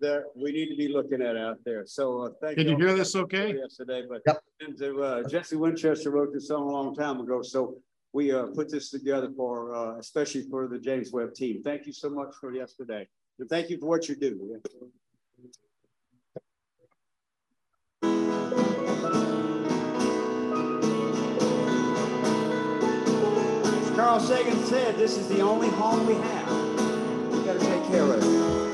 [0.00, 1.84] that we need to be looking at out there.
[1.86, 3.54] So uh, thank Can you all hear this okay?
[3.54, 4.42] Yesterday, but Yep.
[4.60, 7.42] and to, uh, Jesse Winchester wrote this song a long time ago.
[7.42, 7.76] So
[8.12, 11.62] we uh, put this together for uh, especially for the James Webb team.
[11.62, 13.08] Thank you so much for yesterday.
[13.38, 14.60] And thank you for what you do.
[23.72, 26.50] As Carl Sagan said, this is the only home we have.
[27.32, 28.67] We gotta take care of it.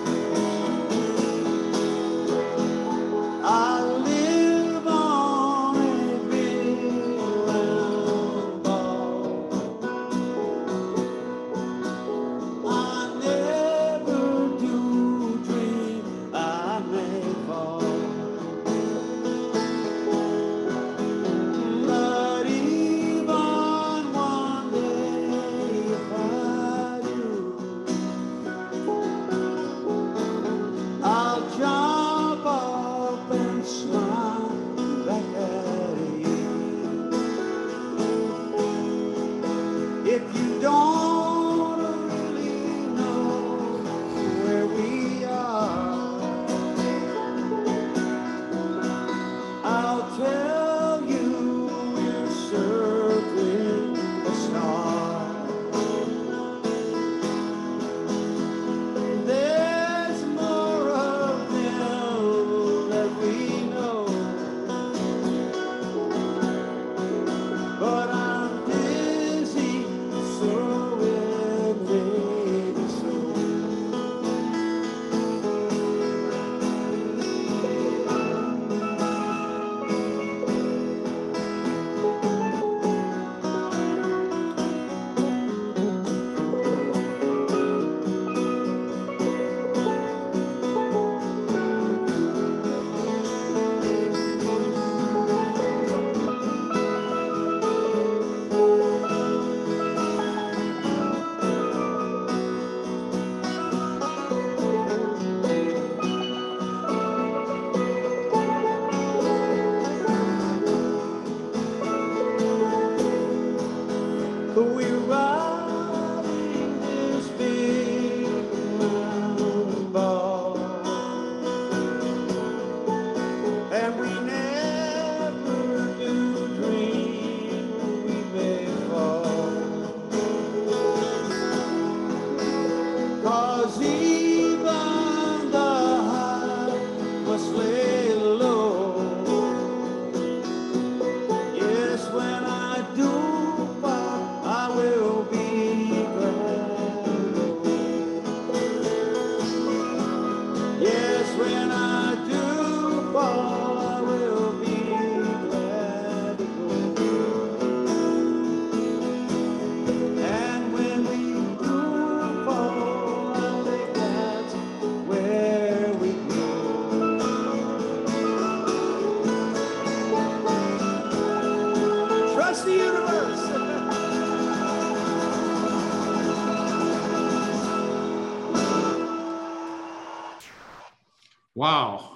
[181.64, 182.10] Wow.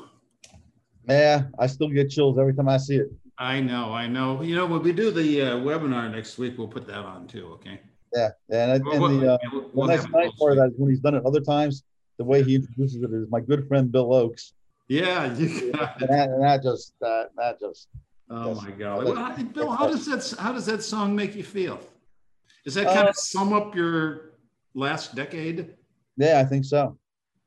[1.08, 3.08] Yeah, I still get chills every time I see it.
[3.38, 4.42] I know, I know.
[4.42, 7.46] You know, when we do the uh, webinar next week, we'll put that on too,
[7.54, 7.80] okay?
[8.14, 10.58] Yeah, yeah, and, Well, and the, uh, we'll- we'll nice have it part of posted.
[10.58, 11.82] that is when he's done it other times,
[12.18, 14.52] the way he introduces it is my good friend Bill Ochs.
[14.88, 17.88] Yeah, you got And that, and that just, that, that just,
[18.28, 19.02] Oh, my God.
[19.06, 21.80] Well, how- Bill, how does that, how does that song make you feel?
[22.66, 24.32] Does that kind Uh, of sum up your
[24.74, 25.74] last decade?
[26.18, 26.98] yeah, I think so.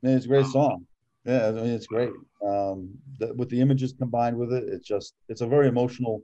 [0.01, 0.51] Yeah, it's a great Wow.
[0.51, 0.87] song.
[1.25, 2.11] Yeah, I mean, it's great.
[2.45, 6.23] Um, the, with the images combined with it, it's just, it's a very emotional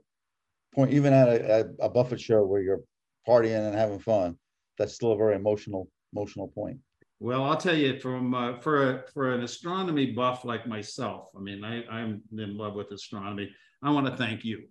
[0.74, 2.80] point, even at a, a- Buffett show where you're
[3.26, 4.36] partying and having fun.
[4.76, 6.78] That's still a very emotional, emotional point.
[7.20, 11.40] Well, I'll tell you, from uh, for a, for an astronomy buff like myself, I
[11.40, 13.50] mean, I, I'm in love with astronomy.
[13.82, 14.68] I want to thank you.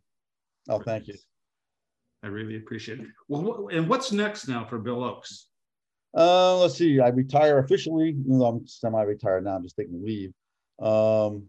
[0.69, 1.15] Oh, thank you.
[2.23, 3.07] I really appreciate it.
[3.27, 5.43] Well, and what's next now for Bill Ochs?
[6.15, 6.99] Uh, let's see.
[6.99, 8.09] I retire officially.
[8.09, 9.55] even though I'm semi-retired now.
[9.55, 10.33] I'm just taking leave.
[10.79, 11.43] Um,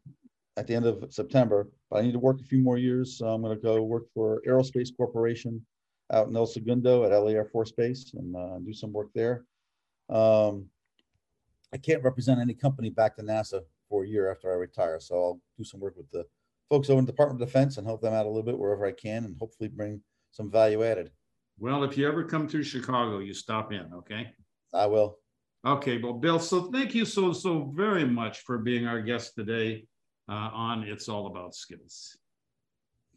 [0.56, 3.16] at the end of September, but I need to work a few more years.
[3.16, 5.64] So I'm going to go work for Aerospace Corporation
[6.12, 9.44] out in El Segundo at LA Air Force Base and uh, do some work there.
[10.08, 10.66] Um,
[11.72, 15.14] I can't represent any company back to NASA for a year after I retire, so
[15.14, 16.24] I'll do some work with the
[16.68, 18.86] folks over in the Department of Defense and help them out a little bit wherever
[18.86, 20.00] I can, and hopefully bring
[20.30, 21.10] some value added.
[21.58, 24.32] Well, if you ever come to Chicago, you stop in, okay?
[24.72, 25.18] I will.
[25.66, 29.84] Okay, well, Bill, so thank you so, so very much for being our guest today
[30.28, 32.16] uh, on It's All About Skills.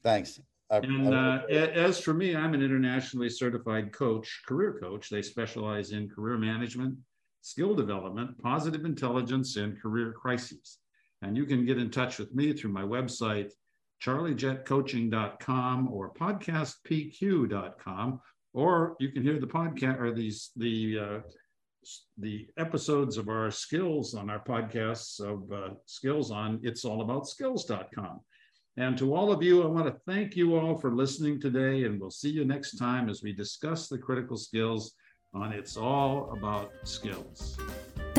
[0.04, 0.39] Thanks.
[0.72, 5.10] I, And I- uh, as for me, I'm an internationally certified coach, career coach.
[5.10, 6.97] They specialize in career management,
[7.41, 10.78] skill development, positive intelligence, and career crises.
[11.22, 13.52] And you can get in touch with me through my website,
[14.04, 18.22] charliejetcoaching.com or podcastpq.com,
[18.54, 21.20] or you can hear the podcast or these the uh,
[22.17, 27.27] the episodes of our skills on our podcasts of uh, skills on it's all about
[27.27, 28.19] skills.com.
[28.77, 31.99] And to all of you, I want to thank you all for listening today, and
[31.99, 34.93] we'll see you next time as we discuss the critical skills
[35.34, 37.57] on It's All About Skills.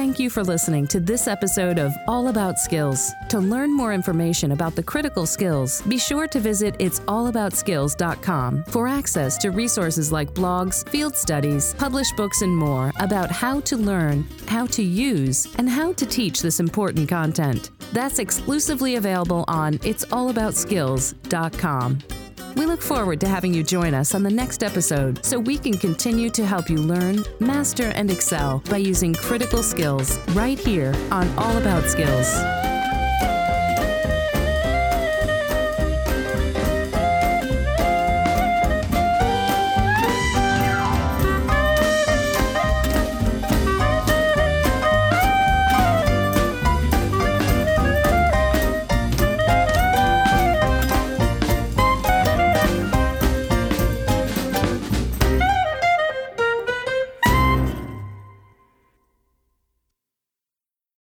[0.02, 3.12] Thank you for listening to this episode of All About Skills.
[3.28, 9.38] To learn more information about the critical skills, be sure to visit it'sallaboutskills.com for access
[9.38, 14.66] to resources like blogs, field studies, published books, and more about how to learn, how
[14.66, 17.70] to use, and how to teach this important content.
[17.92, 22.21] That's exclusively available on it'sallaboutskills.com.
[22.56, 25.74] We look forward to having you join us on the next episode so we can
[25.78, 31.28] continue to help you learn, master, and excel by using critical skills right here on
[31.38, 32.71] All About Skills.